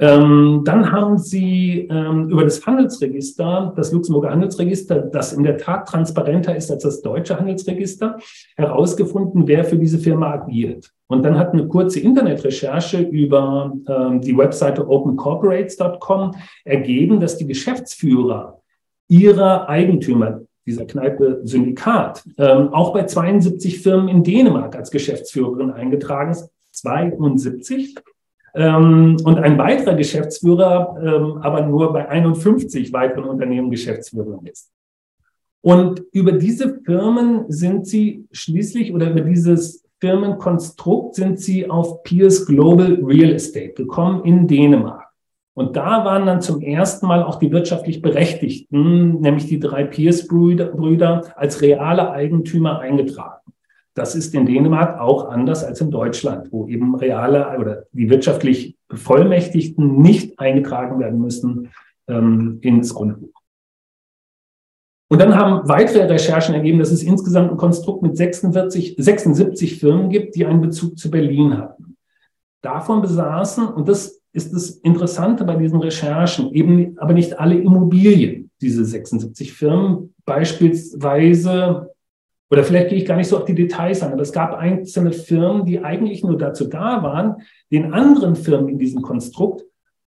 Ähm, 0.00 0.62
dann 0.64 0.90
haben 0.90 1.18
sie 1.18 1.86
ähm, 1.90 2.30
über 2.30 2.44
das 2.44 2.64
Handelsregister, 2.64 3.74
das 3.76 3.92
Luxemburger 3.92 4.30
Handelsregister, 4.30 4.98
das 4.98 5.34
in 5.34 5.42
der 5.42 5.58
Tat 5.58 5.86
transparenter 5.88 6.56
ist 6.56 6.70
als 6.70 6.82
das 6.82 7.02
deutsche 7.02 7.38
Handelsregister, 7.38 8.18
herausgefunden, 8.56 9.46
wer 9.46 9.64
für 9.64 9.76
diese 9.76 9.98
Firma 9.98 10.32
agiert. 10.32 10.90
Und 11.06 11.22
dann 11.24 11.38
hat 11.38 11.52
eine 11.52 11.66
kurze 11.68 12.00
Internetrecherche 12.00 13.02
über 13.02 13.72
ähm, 13.86 14.22
die 14.22 14.36
Webseite 14.36 14.88
opencorporates.com 14.88 16.34
ergeben, 16.64 17.20
dass 17.20 17.36
die 17.36 17.46
Geschäftsführer 17.46 18.60
ihrer 19.08 19.68
Eigentümer, 19.68 20.40
dieser 20.64 20.86
Kneipe 20.86 21.40
Syndikat, 21.42 22.24
ähm, 22.38 22.72
auch 22.72 22.94
bei 22.94 23.04
72 23.04 23.80
Firmen 23.80 24.08
in 24.08 24.22
Dänemark 24.22 24.76
als 24.76 24.90
Geschäftsführerin 24.90 25.72
eingetragen 25.72 26.30
ist. 26.30 26.48
72 26.72 27.96
ähm, 27.96 28.02
und 29.24 29.38
ein 29.38 29.58
weiterer 29.58 29.94
Geschäftsführer 29.94 30.96
ähm, 31.00 31.38
aber 31.42 31.66
nur 31.66 31.92
bei 31.92 32.08
51 32.08 32.92
weiteren 32.92 33.24
Unternehmen 33.24 33.70
Geschäftsführer 33.70 34.40
ist. 34.44 34.70
Und 35.62 36.02
über 36.12 36.32
diese 36.32 36.80
Firmen 36.84 37.44
sind 37.48 37.86
sie 37.86 38.26
schließlich 38.32 38.92
oder 38.92 39.10
über 39.10 39.20
dieses 39.20 39.84
Firmenkonstrukt 40.00 41.14
sind 41.14 41.38
sie 41.38 41.68
auf 41.68 42.02
Pierce 42.02 42.46
Global 42.46 42.98
Real 43.02 43.32
Estate 43.32 43.74
gekommen 43.74 44.24
in 44.24 44.48
Dänemark. 44.48 45.10
Und 45.52 45.76
da 45.76 46.04
waren 46.06 46.24
dann 46.24 46.40
zum 46.40 46.62
ersten 46.62 47.06
Mal 47.06 47.22
auch 47.22 47.38
die 47.38 47.52
wirtschaftlich 47.52 48.00
Berechtigten, 48.00 49.20
nämlich 49.20 49.46
die 49.46 49.60
drei 49.60 49.84
Pierce-Brüder, 49.84 51.36
als 51.36 51.60
reale 51.60 52.10
Eigentümer 52.12 52.78
eingetragen. 52.78 53.49
Das 53.94 54.14
ist 54.14 54.34
in 54.34 54.46
Dänemark 54.46 55.00
auch 55.00 55.28
anders 55.28 55.64
als 55.64 55.80
in 55.80 55.90
Deutschland, 55.90 56.52
wo 56.52 56.68
eben 56.68 56.94
reale 56.94 57.58
oder 57.58 57.84
die 57.92 58.08
wirtschaftlich 58.08 58.76
Bevollmächtigten 58.88 60.00
nicht 60.00 60.38
eingetragen 60.38 61.00
werden 61.00 61.20
müssen 61.20 61.70
ähm, 62.08 62.58
ins 62.62 62.94
Grundbuch. 62.94 63.40
Und 65.08 65.20
dann 65.20 65.34
haben 65.34 65.68
weitere 65.68 66.04
Recherchen 66.04 66.54
ergeben, 66.54 66.78
dass 66.78 66.92
es 66.92 67.02
insgesamt 67.02 67.50
ein 67.50 67.56
Konstrukt 67.56 68.02
mit 68.02 68.16
46, 68.16 68.94
76 68.96 69.80
Firmen 69.80 70.08
gibt, 70.08 70.36
die 70.36 70.46
einen 70.46 70.60
Bezug 70.60 70.96
zu 70.96 71.10
Berlin 71.10 71.58
hatten. 71.58 71.96
Davon 72.62 73.02
besaßen, 73.02 73.66
und 73.66 73.88
das 73.88 74.20
ist 74.32 74.54
das 74.54 74.70
Interessante 74.70 75.44
bei 75.44 75.56
diesen 75.56 75.80
Recherchen, 75.80 76.52
eben 76.52 76.96
aber 76.98 77.12
nicht 77.12 77.40
alle 77.40 77.56
Immobilien, 77.56 78.50
diese 78.60 78.84
76 78.84 79.52
Firmen, 79.52 80.14
beispielsweise 80.24 81.89
oder 82.50 82.64
vielleicht 82.64 82.88
gehe 82.88 82.98
ich 82.98 83.06
gar 83.06 83.16
nicht 83.16 83.28
so 83.28 83.38
auf 83.38 83.44
die 83.44 83.54
Details 83.54 84.02
an, 84.02 84.12
aber 84.12 84.22
es 84.22 84.32
gab 84.32 84.54
einzelne 84.54 85.12
Firmen, 85.12 85.64
die 85.64 85.84
eigentlich 85.84 86.24
nur 86.24 86.36
dazu 86.36 86.66
da 86.66 87.02
waren, 87.02 87.36
den 87.70 87.92
anderen 87.92 88.34
Firmen 88.34 88.68
in 88.68 88.78
diesem 88.78 89.02
Konstrukt 89.02 89.64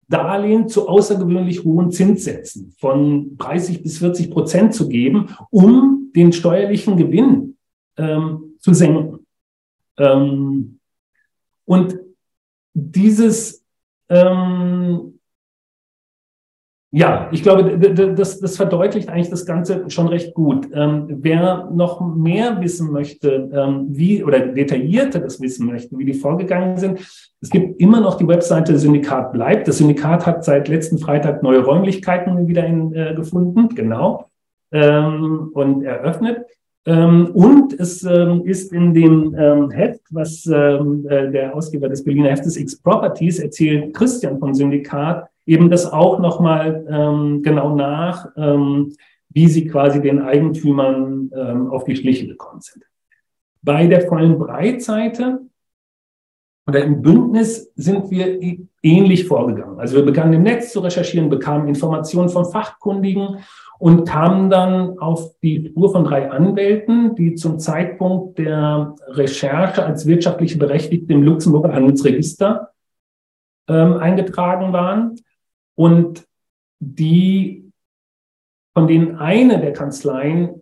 Darlehen 0.08 0.68
zu 0.68 0.88
außergewöhnlich 0.88 1.62
hohen 1.62 1.92
Zinssätzen 1.92 2.74
von 2.78 3.36
30 3.36 3.84
bis 3.84 3.98
40 3.98 4.30
Prozent 4.30 4.74
zu 4.74 4.88
geben, 4.88 5.28
um 5.50 6.10
den 6.16 6.32
steuerlichen 6.32 6.96
Gewinn 6.96 7.56
ähm, 7.96 8.54
zu 8.58 8.74
senken. 8.74 9.24
Ähm, 9.96 10.80
und 11.64 11.96
dieses 12.74 13.64
ähm, 14.08 15.19
ja, 16.92 17.28
ich 17.30 17.44
glaube, 17.44 17.78
das, 17.78 18.40
das 18.40 18.56
verdeutlicht 18.56 19.08
eigentlich 19.08 19.30
das 19.30 19.46
Ganze 19.46 19.88
schon 19.90 20.08
recht 20.08 20.34
gut. 20.34 20.68
Ähm, 20.74 21.06
wer 21.20 21.68
noch 21.72 22.00
mehr 22.00 22.60
wissen 22.60 22.90
möchte, 22.90 23.48
ähm, 23.52 23.86
wie 23.90 24.24
oder 24.24 24.40
detaillierter 24.40 25.20
das 25.20 25.40
wissen 25.40 25.66
möchte, 25.66 25.96
wie 25.96 26.04
die 26.04 26.14
vorgegangen 26.14 26.78
sind, 26.78 26.98
es 27.40 27.48
gibt 27.48 27.80
immer 27.80 28.00
noch 28.00 28.16
die 28.16 28.26
Webseite 28.26 28.76
Syndikat 28.76 29.32
bleibt. 29.32 29.68
Das 29.68 29.78
Syndikat 29.78 30.26
hat 30.26 30.44
seit 30.44 30.66
letzten 30.66 30.98
Freitag 30.98 31.44
neue 31.44 31.60
Räumlichkeiten 31.60 32.48
wieder 32.48 32.66
in, 32.66 32.92
äh, 32.92 33.14
gefunden, 33.14 33.68
genau, 33.68 34.28
ähm, 34.72 35.50
und 35.54 35.84
eröffnet. 35.84 36.44
Ähm, 36.86 37.30
und 37.34 37.78
es 37.78 38.02
ähm, 38.02 38.42
ist 38.44 38.72
in 38.72 38.94
dem 38.94 39.36
ähm, 39.38 39.70
Heft, 39.70 40.00
was 40.10 40.44
äh, 40.46 40.78
der 41.30 41.54
Ausgeber 41.54 41.88
des 41.88 42.02
Berliner 42.02 42.30
Heftes 42.30 42.56
X 42.56 42.82
Properties 42.82 43.38
erzählt, 43.38 43.94
Christian 43.94 44.40
vom 44.40 44.54
Syndikat, 44.54 45.29
eben 45.50 45.68
das 45.68 45.92
auch 45.92 46.20
nochmal 46.20 46.86
ähm, 46.88 47.42
genau 47.42 47.74
nach, 47.74 48.28
ähm, 48.36 48.94
wie 49.30 49.48
sie 49.48 49.66
quasi 49.66 50.00
den 50.00 50.22
Eigentümern 50.22 51.30
ähm, 51.34 51.70
auf 51.70 51.84
die 51.84 51.96
Schliche 51.96 52.28
gekommen 52.28 52.60
sind. 52.60 52.84
Bei 53.60 53.88
der 53.88 54.02
vollen 54.02 54.38
Breitseite 54.38 55.40
oder 56.68 56.84
im 56.84 57.02
Bündnis 57.02 57.72
sind 57.74 58.12
wir 58.12 58.40
ähnlich 58.80 59.26
vorgegangen. 59.26 59.80
Also 59.80 59.96
wir 59.96 60.04
begannen 60.04 60.34
im 60.34 60.44
Netz 60.44 60.72
zu 60.72 60.80
recherchieren, 60.80 61.28
bekamen 61.28 61.66
Informationen 61.66 62.28
von 62.28 62.44
Fachkundigen 62.44 63.38
und 63.80 64.06
kamen 64.06 64.50
dann 64.50 65.00
auf 65.00 65.36
die 65.40 65.66
Spur 65.66 65.90
von 65.90 66.04
drei 66.04 66.30
Anwälten, 66.30 67.16
die 67.16 67.34
zum 67.34 67.58
Zeitpunkt 67.58 68.38
der 68.38 68.94
Recherche 69.08 69.84
als 69.84 70.06
wirtschaftliche 70.06 70.58
Berechtigte 70.58 71.12
im 71.12 71.24
Luxemburger 71.24 71.72
Handelsregister 71.72 72.70
ähm, 73.68 73.94
eingetragen 73.94 74.72
waren 74.72 75.16
und 75.80 76.26
die, 76.78 77.72
von 78.74 78.86
denen 78.86 79.16
eine 79.16 79.58
der 79.58 79.72
Kanzleien 79.72 80.60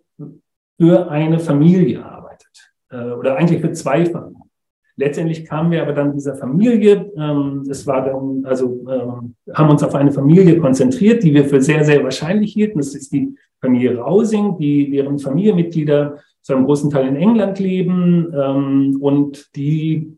für 0.79 1.11
eine 1.11 1.39
Familie 1.39 2.05
arbeitet 2.05 2.71
äh, 2.89 3.11
oder 3.11 3.35
eigentlich 3.35 3.59
für 3.59 3.73
zwei 3.73 4.05
Familien. 4.05 4.49
Letztendlich 4.95 5.43
kamen 5.43 5.71
wir 5.71 5.81
aber 5.81 5.91
dann 5.91 6.13
dieser 6.13 6.35
Familie, 6.35 7.11
ähm, 7.17 7.65
es 7.69 7.85
war 7.85 8.05
dann, 8.05 8.45
also 8.45 8.85
ähm, 8.89 9.35
haben 9.53 9.69
uns 9.69 9.83
auf 9.83 9.93
eine 9.93 10.13
Familie 10.13 10.57
konzentriert, 10.57 11.21
die 11.21 11.33
wir 11.33 11.43
für 11.43 11.61
sehr, 11.61 11.83
sehr 11.83 12.01
wahrscheinlich 12.01 12.53
hielten. 12.53 12.77
Das 12.77 12.95
ist 12.95 13.11
die 13.11 13.35
Familie 13.59 13.97
Rausing, 13.97 14.57
die, 14.57 14.89
deren 14.89 15.19
Familienmitglieder 15.19 16.17
zu 16.41 16.55
einem 16.55 16.63
großen 16.63 16.89
Teil 16.91 17.09
in 17.09 17.17
England 17.17 17.59
leben 17.59 18.33
ähm, 18.33 18.97
und 19.01 19.53
die 19.57 20.17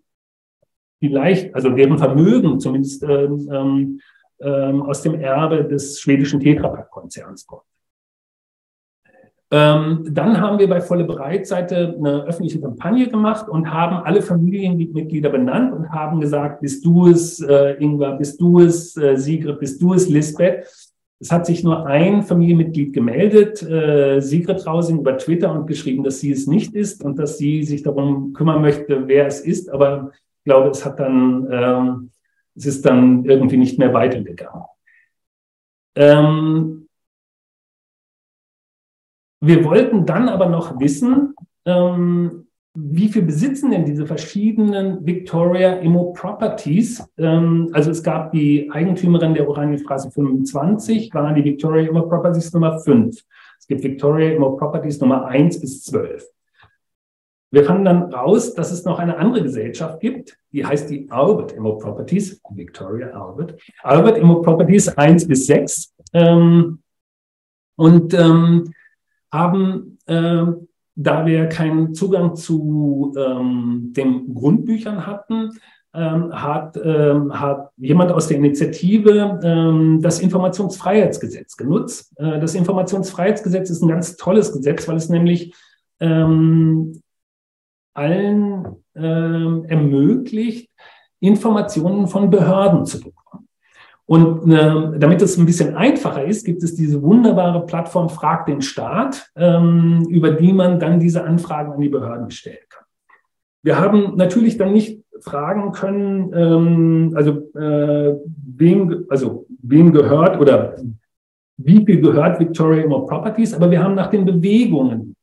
vielleicht, 1.00 1.56
also 1.56 1.72
deren 1.72 1.98
Vermögen 1.98 2.60
zumindest 2.60 3.02
ähm, 3.02 4.00
ähm 4.44 4.82
aus 4.82 5.02
dem 5.02 5.16
Erbe 5.16 5.66
des 5.66 6.00
schwedischen 6.00 6.40
Tetrapack-Konzerns 6.40 7.46
kommt. 7.46 7.64
Ähm, 9.54 10.06
dann 10.10 10.40
haben 10.40 10.60
wir 10.60 10.70
bei 10.70 10.80
Volle 10.80 11.04
Breitseite 11.04 11.96
eine 11.98 12.24
öffentliche 12.24 12.62
Kampagne 12.62 13.10
gemacht 13.10 13.50
und 13.50 13.70
haben 13.70 13.98
alle 13.98 14.22
Familienmitglieder 14.22 15.30
benannt 15.30 15.74
und 15.74 15.92
haben 15.92 16.22
gesagt, 16.22 16.62
bist 16.62 16.86
du 16.86 17.08
es, 17.08 17.42
äh, 17.42 17.74
Ingwer, 17.74 18.14
bist 18.14 18.40
du 18.40 18.62
es, 18.62 18.96
äh, 18.96 19.18
Sigrid, 19.18 19.60
bist 19.60 19.82
du 19.82 19.94
es, 19.94 20.08
Lisbeth. 20.08 20.66
Es 21.20 21.32
hat 21.34 21.46
sich 21.46 21.66
nur 21.66 21.86
ein 21.86 22.24
Familienmitglied 22.24 22.94
gemeldet, 22.94 23.62
äh, 23.62 24.22
Sigrid 24.22 24.66
Rausing, 24.66 25.00
über 25.00 25.18
Twitter 25.18 25.52
und 25.52 25.68
geschrieben, 25.68 26.06
dass 26.06 26.22
sie 26.22 26.32
es 26.32 26.48
nicht 26.48 26.74
ist 26.74 27.04
und 27.04 27.20
dass 27.20 27.38
sie 27.38 27.64
sich 27.64 27.84
darum 27.84 28.32
kümmern 28.32 28.62
möchte, 28.62 29.10
wer 29.10 29.28
es 29.28 29.42
ist. 29.42 29.70
Aber 29.70 30.12
ich 30.14 30.46
glaube, 30.46 30.70
es 30.70 30.86
hat 30.86 30.98
dann, 30.98 31.48
ähm, 31.52 32.11
es 32.56 32.66
ist 32.66 32.86
dann 32.86 33.26
irgendwie 33.26 33.58
nicht 33.58 33.80
mehr 33.80 33.94
weitergegangen. 33.94 34.64
Ähm, 35.96 36.88
wir 39.42 39.64
wollten 39.64 40.06
dann 40.06 40.30
aber 40.30 40.48
noch 40.48 40.80
wissen, 40.80 41.34
ähm, 41.66 42.48
wie 42.74 43.10
viel 43.10 43.24
besitzen 43.24 43.72
denn 43.72 43.84
diese 43.86 44.06
verschiedenen 44.06 45.06
Victoria 45.06 45.74
Immo 45.74 46.14
Properties? 46.14 47.04
Ähm, 47.18 47.70
also 47.74 47.92
es 47.92 48.02
gab 48.02 48.32
die 48.32 48.70
Eigentümerin 48.72 49.34
der 49.34 49.50
Oranienstraße 49.50 50.10
25, 50.12 51.14
waren 51.14 51.36
die 51.36 51.44
Victoria 51.44 51.90
Immo 51.90 52.04
Properties 52.04 52.54
Nummer 52.54 52.80
5. 52.80 53.18
Es 53.60 53.68
gibt 53.68 53.84
Victoria 53.84 54.32
Immo 54.32 54.56
Properties 54.56 55.02
Nummer 55.02 55.26
1 55.26 55.60
bis 55.60 55.84
12. 55.84 56.26
Wir 57.52 57.66
fanden 57.66 57.84
dann 57.84 58.14
raus, 58.14 58.54
dass 58.54 58.72
es 58.72 58.86
noch 58.86 58.98
eine 58.98 59.18
andere 59.18 59.44
Gesellschaft 59.44 60.00
gibt, 60.00 60.38
die 60.54 60.66
heißt 60.66 60.90
die 60.90 61.12
Albert 61.12 61.52
Immo 61.52 61.78
Properties, 61.78 62.42
Victoria 62.50 63.10
Albert. 63.10 63.60
Albert 63.84 64.18
Immo 64.18 64.42
Properties 64.42 64.88
1 64.88 65.28
bis 65.28 65.48
6. 65.48 65.94
Ähm, 66.14 66.80
und 67.76 68.14
ähm, 68.14 68.74
haben, 69.32 69.98
äh, 70.06 70.46
da 70.96 71.26
wir 71.26 71.48
keinen 71.48 71.94
Zugang 71.94 72.36
zu 72.36 73.14
ähm, 73.18 73.92
den 73.96 74.34
Grundbüchern 74.34 75.06
hatten, 75.06 75.50
ähm, 75.94 76.32
hat, 76.32 76.80
ähm, 76.82 77.38
hat 77.38 77.72
jemand 77.76 78.14
aus 78.14 78.30
der 78.30 78.38
Initiative 78.38 79.42
ähm, 79.44 80.00
das 80.02 80.20
Informationsfreiheitsgesetz 80.20 81.58
genutzt. 81.58 82.14
Äh, 82.18 82.40
das 82.40 82.56
Informationsfreiheitsgesetz 82.56 83.70
ist 83.70 83.82
ein 83.82 83.90
ganz 83.90 84.16
tolles 84.16 84.54
Gesetz, 84.54 84.88
weil 84.88 84.96
es 84.96 85.10
nämlich 85.10 85.54
ähm, 86.00 87.02
allen 87.94 88.66
ähm, 88.96 89.66
ermöglicht, 89.68 90.70
Informationen 91.20 92.08
von 92.08 92.30
Behörden 92.30 92.86
zu 92.86 93.00
bekommen. 93.00 93.48
Und 94.06 94.52
äh, 94.52 95.00
damit 95.00 95.22
es 95.22 95.38
ein 95.38 95.46
bisschen 95.46 95.76
einfacher 95.76 96.26
ist, 96.26 96.46
gibt 96.46 96.64
es 96.64 96.76
diese 96.76 97.02
wunderbare 97.02 97.66
Plattform 97.66 98.10
Frag 98.10 98.46
den 98.46 98.62
Staat, 98.62 99.32
ähm, 99.36 100.06
über 100.10 100.32
die 100.32 100.52
man 100.52 100.80
dann 100.80 101.00
diese 101.00 101.24
Anfragen 101.24 101.72
an 101.72 101.80
die 101.80 101.90
Behörden 101.90 102.30
stellen 102.30 102.58
kann. 102.68 102.84
Wir 103.64 103.80
haben 103.80 104.16
natürlich 104.18 104.58
dann 104.58 104.74
nicht 104.74 105.02
fragen 105.22 105.72
können, 105.72 106.34
ähm, 106.34 107.14
also 107.16 107.52
äh, 107.58 108.18
wem, 108.58 109.06
also 109.08 109.46
wem 109.62 109.94
gehört 109.94 110.40
oder 110.42 110.76
wie 111.58 111.86
viel 111.86 112.02
gehört 112.02 112.40
Victoria 112.40 112.84
Immo 112.84 113.06
Properties, 113.06 113.54
aber 113.54 113.70
wir 113.70 113.84
haben 113.84 113.96
nach 113.96 114.10
den 114.10 114.26
Bewegungen 114.26 115.16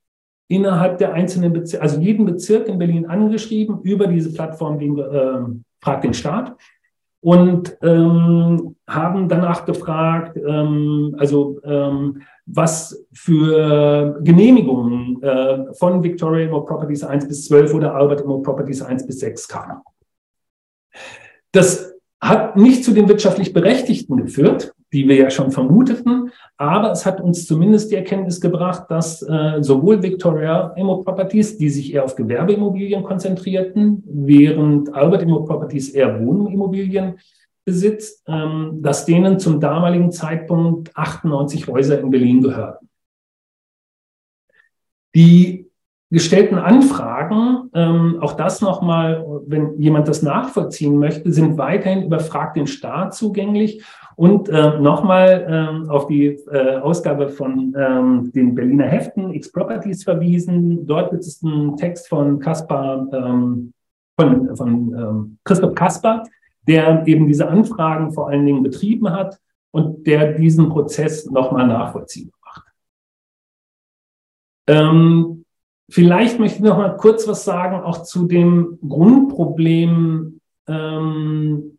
innerhalb 0.48 0.98
der 0.98 1.12
einzelnen 1.12 1.52
Bezirke, 1.52 1.82
also 1.82 2.00
jeden 2.00 2.24
Bezirk 2.24 2.66
in 2.68 2.78
Berlin 2.78 3.06
angeschrieben 3.06 3.80
über 3.82 4.06
diese 4.06 4.32
Plattform 4.32 4.80
wem, 4.80 4.98
äh, 4.98 5.62
Frag 5.80 6.02
den 6.02 6.14
Staat 6.14 6.56
und 7.20 7.76
ähm, 7.82 8.76
haben 8.88 9.28
danach 9.28 9.64
gefragt, 9.64 10.36
ähm, 10.36 11.14
also 11.18 11.60
ähm, 11.64 12.22
was 12.46 13.06
für 13.12 14.18
Genehmigungen 14.22 15.22
äh, 15.22 15.74
von 15.74 16.02
Victoria 16.02 16.46
Immo 16.46 16.62
Properties 16.62 17.04
1 17.04 17.28
bis 17.28 17.46
12 17.46 17.74
oder 17.74 17.94
Albert 17.94 18.22
Immo 18.22 18.38
Properties 18.38 18.82
1 18.82 19.06
bis 19.06 19.20
6 19.20 19.48
kamen. 19.48 19.82
Das 21.52 21.94
hat 22.20 22.56
nicht 22.56 22.84
zu 22.84 22.92
den 22.92 23.08
wirtschaftlich 23.08 23.52
Berechtigten 23.52 24.16
geführt, 24.16 24.74
die 24.92 25.06
wir 25.06 25.16
ja 25.16 25.30
schon 25.30 25.50
vermuteten, 25.50 26.30
aber 26.56 26.92
es 26.92 27.04
hat 27.04 27.20
uns 27.20 27.46
zumindest 27.46 27.90
die 27.90 27.96
Erkenntnis 27.96 28.40
gebracht, 28.40 28.84
dass 28.88 29.22
äh, 29.22 29.58
sowohl 29.60 30.02
Victoria 30.02 30.72
Immo 30.76 31.02
Properties, 31.02 31.58
die 31.58 31.68
sich 31.68 31.92
eher 31.92 32.04
auf 32.04 32.16
Gewerbeimmobilien 32.16 33.02
konzentrierten, 33.02 34.02
während 34.06 34.94
Albert 34.94 35.22
Immo 35.22 35.44
Properties 35.44 35.90
eher 35.90 36.24
Wohnimmobilien 36.24 37.18
besitzt, 37.64 38.24
ähm, 38.26 38.78
dass 38.80 39.04
denen 39.04 39.38
zum 39.38 39.60
damaligen 39.60 40.10
Zeitpunkt 40.10 40.96
98 40.96 41.68
Häuser 41.68 42.00
in 42.00 42.10
Berlin 42.10 42.40
gehörten. 42.40 42.88
Die 45.14 45.67
gestellten 46.10 46.56
Anfragen, 46.56 47.70
ähm, 47.74 48.18
auch 48.20 48.32
das 48.32 48.62
nochmal, 48.62 49.24
wenn 49.46 49.78
jemand 49.78 50.08
das 50.08 50.22
nachvollziehen 50.22 50.98
möchte, 50.98 51.32
sind 51.32 51.58
weiterhin 51.58 52.04
über 52.04 52.20
Frag 52.20 52.54
den 52.54 52.66
Staat 52.66 53.14
zugänglich. 53.14 53.84
Und 54.16 54.48
äh, 54.48 54.80
nochmal 54.80 55.46
ähm, 55.48 55.90
auf 55.90 56.08
die 56.08 56.26
äh, 56.50 56.78
Ausgabe 56.78 57.28
von 57.28 57.72
ähm, 57.78 58.32
den 58.32 58.54
Berliner 58.54 58.86
Heften 58.86 59.32
X 59.32 59.52
Properties 59.52 60.02
verwiesen. 60.02 60.86
Dort 60.86 61.10
gibt 61.10 61.22
es 61.22 61.40
einen 61.44 61.76
Text 61.76 62.08
von 62.08 62.40
Kaspar, 62.40 63.06
ähm, 63.12 63.72
von, 64.18 64.56
von 64.56 64.70
ähm, 64.92 65.38
Christoph 65.44 65.74
Kaspar, 65.76 66.24
der 66.66 67.06
eben 67.06 67.28
diese 67.28 67.48
Anfragen 67.48 68.10
vor 68.12 68.28
allen 68.28 68.44
Dingen 68.44 68.64
betrieben 68.64 69.08
hat 69.12 69.38
und 69.70 70.04
der 70.06 70.32
diesen 70.32 70.68
Prozess 70.68 71.30
nochmal 71.30 71.68
nachvollziehen 71.68 72.32
macht. 72.44 72.64
Ähm, 74.66 75.37
Vielleicht 75.90 76.38
möchte 76.38 76.58
ich 76.58 76.64
noch 76.64 76.76
mal 76.76 76.96
kurz 76.96 77.26
was 77.26 77.44
sagen, 77.44 77.82
auch 77.82 78.02
zu 78.02 78.26
dem 78.26 78.78
Grundproblem 78.86 80.40
ähm, 80.66 81.78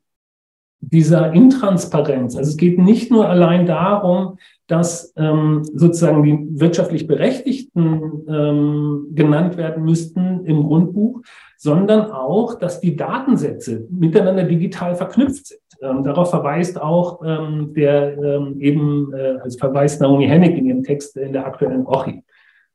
dieser 0.81 1.33
Intransparenz. 1.33 2.35
Also 2.35 2.49
es 2.49 2.57
geht 2.57 2.79
nicht 2.79 3.11
nur 3.11 3.27
allein 3.27 3.65
darum, 3.65 4.37
dass 4.67 5.13
ähm, 5.17 5.63
sozusagen 5.63 6.23
die 6.23 6.59
wirtschaftlich 6.59 7.05
Berechtigten 7.05 8.23
ähm, 8.27 9.07
genannt 9.13 9.57
werden 9.57 9.83
müssten 9.83 10.45
im 10.45 10.63
Grundbuch, 10.63 11.21
sondern 11.57 12.11
auch, 12.11 12.55
dass 12.55 12.79
die 12.79 12.95
Datensätze 12.95 13.85
miteinander 13.91 14.43
digital 14.43 14.95
verknüpft 14.95 15.47
sind. 15.47 15.59
Ähm, 15.81 16.03
darauf 16.03 16.29
verweist 16.29 16.81
auch 16.81 17.21
ähm, 17.25 17.73
der 17.73 18.17
ähm, 18.17 18.59
eben, 18.59 19.13
äh, 19.13 19.39
also 19.41 19.57
verweist 19.57 20.01
Naomi 20.01 20.27
Hennig 20.27 20.57
in 20.57 20.65
ihrem 20.65 20.83
Text 20.83 21.17
in 21.17 21.33
der 21.33 21.45
aktuellen 21.45 21.85
OCHI. 21.85 22.23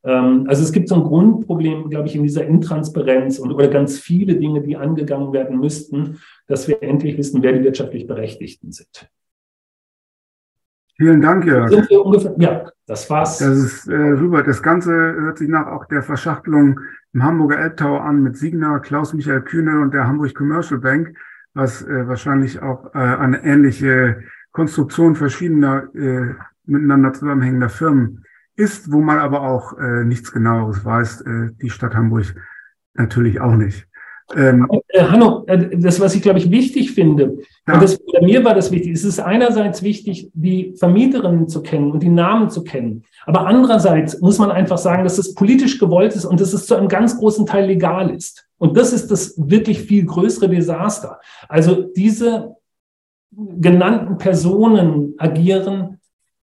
Ähm, 0.04 0.44
also 0.48 0.62
es 0.62 0.72
gibt 0.72 0.88
so 0.88 0.96
ein 0.96 1.04
Grundproblem, 1.04 1.88
glaube 1.88 2.08
ich, 2.08 2.14
in 2.14 2.22
dieser 2.22 2.46
Intransparenz 2.46 3.38
und 3.38 3.52
oder 3.52 3.68
ganz 3.68 3.98
viele 3.98 4.36
Dinge, 4.36 4.60
die 4.60 4.76
angegangen 4.76 5.32
werden 5.32 5.58
müssten, 5.58 6.20
dass 6.46 6.68
wir 6.68 6.82
endlich 6.82 7.16
wissen, 7.16 7.42
wer 7.42 7.52
die 7.52 7.64
wirtschaftlich 7.64 8.06
Berechtigten 8.06 8.70
sind. 8.72 9.10
Vielen 10.96 11.20
Dank, 11.22 11.44
Jörg. 11.44 11.70
Sind 11.70 11.90
wir 11.90 12.04
ungefähr, 12.04 12.34
ja, 12.38 12.70
das 12.86 13.10
war's. 13.10 13.38
Das 13.38 13.56
ist 13.56 13.88
äh, 13.88 14.16
super. 14.16 14.44
Das 14.44 14.62
Ganze 14.62 14.92
hört 14.92 15.38
sich 15.38 15.48
nach 15.48 15.66
auch 15.66 15.86
der 15.86 16.02
Verschachtelung 16.02 16.78
im 17.12 17.24
Hamburger 17.24 17.58
Elbtower 17.58 18.02
an 18.02 18.22
mit 18.22 18.36
Signer, 18.36 18.78
Klaus-Michael 18.78 19.42
Kühne 19.42 19.80
und 19.80 19.92
der 19.92 20.06
Hamburg 20.06 20.34
Commercial 20.34 20.78
Bank, 20.78 21.16
was 21.54 21.82
äh, 21.82 22.06
wahrscheinlich 22.06 22.62
auch 22.62 22.94
äh, 22.94 22.98
eine 22.98 23.42
ähnliche 23.42 24.22
Konstruktion 24.52 25.16
verschiedener 25.16 25.88
äh, 25.94 26.34
miteinander 26.66 27.12
zusammenhängender 27.12 27.68
Firmen 27.68 28.23
ist, 28.56 28.92
wo 28.92 29.00
man 29.00 29.18
aber 29.18 29.42
auch 29.42 29.76
äh, 29.78 30.04
nichts 30.04 30.32
genaueres 30.32 30.84
weiß, 30.84 31.22
äh, 31.22 31.48
die 31.60 31.70
Stadt 31.70 31.94
Hamburg 31.94 32.34
natürlich 32.94 33.40
auch 33.40 33.56
nicht. 33.56 33.86
Ähm, 34.34 34.66
äh, 34.88 35.02
Hanno, 35.02 35.44
äh, 35.46 35.76
das, 35.76 36.00
was 36.00 36.14
ich 36.14 36.22
glaube 36.22 36.38
ich 36.38 36.50
wichtig 36.50 36.92
finde, 36.92 37.36
ja. 37.68 37.74
und 37.74 37.82
das, 37.82 37.98
bei 37.98 38.24
mir 38.24 38.42
war 38.42 38.54
das 38.54 38.70
wichtig, 38.70 38.92
es 38.92 39.04
ist 39.04 39.20
einerseits 39.20 39.82
wichtig, 39.82 40.30
die 40.32 40.74
Vermieterinnen 40.78 41.46
zu 41.46 41.62
kennen 41.62 41.90
und 41.90 42.02
die 42.02 42.08
Namen 42.08 42.48
zu 42.48 42.64
kennen. 42.64 43.04
Aber 43.26 43.46
andererseits 43.46 44.20
muss 44.22 44.38
man 44.38 44.50
einfach 44.50 44.78
sagen, 44.78 45.04
dass 45.04 45.18
es 45.18 45.34
politisch 45.34 45.78
gewollt 45.78 46.14
ist 46.14 46.24
und 46.24 46.40
dass 46.40 46.54
es 46.54 46.66
zu 46.66 46.74
einem 46.74 46.88
ganz 46.88 47.18
großen 47.18 47.44
Teil 47.44 47.66
legal 47.66 48.10
ist. 48.10 48.46
Und 48.56 48.78
das 48.78 48.94
ist 48.94 49.10
das 49.10 49.34
wirklich 49.36 49.80
viel 49.80 50.06
größere 50.06 50.48
Desaster. 50.48 51.20
Also 51.48 51.82
diese 51.94 52.56
genannten 53.30 54.16
Personen 54.16 55.14
agieren 55.18 56.00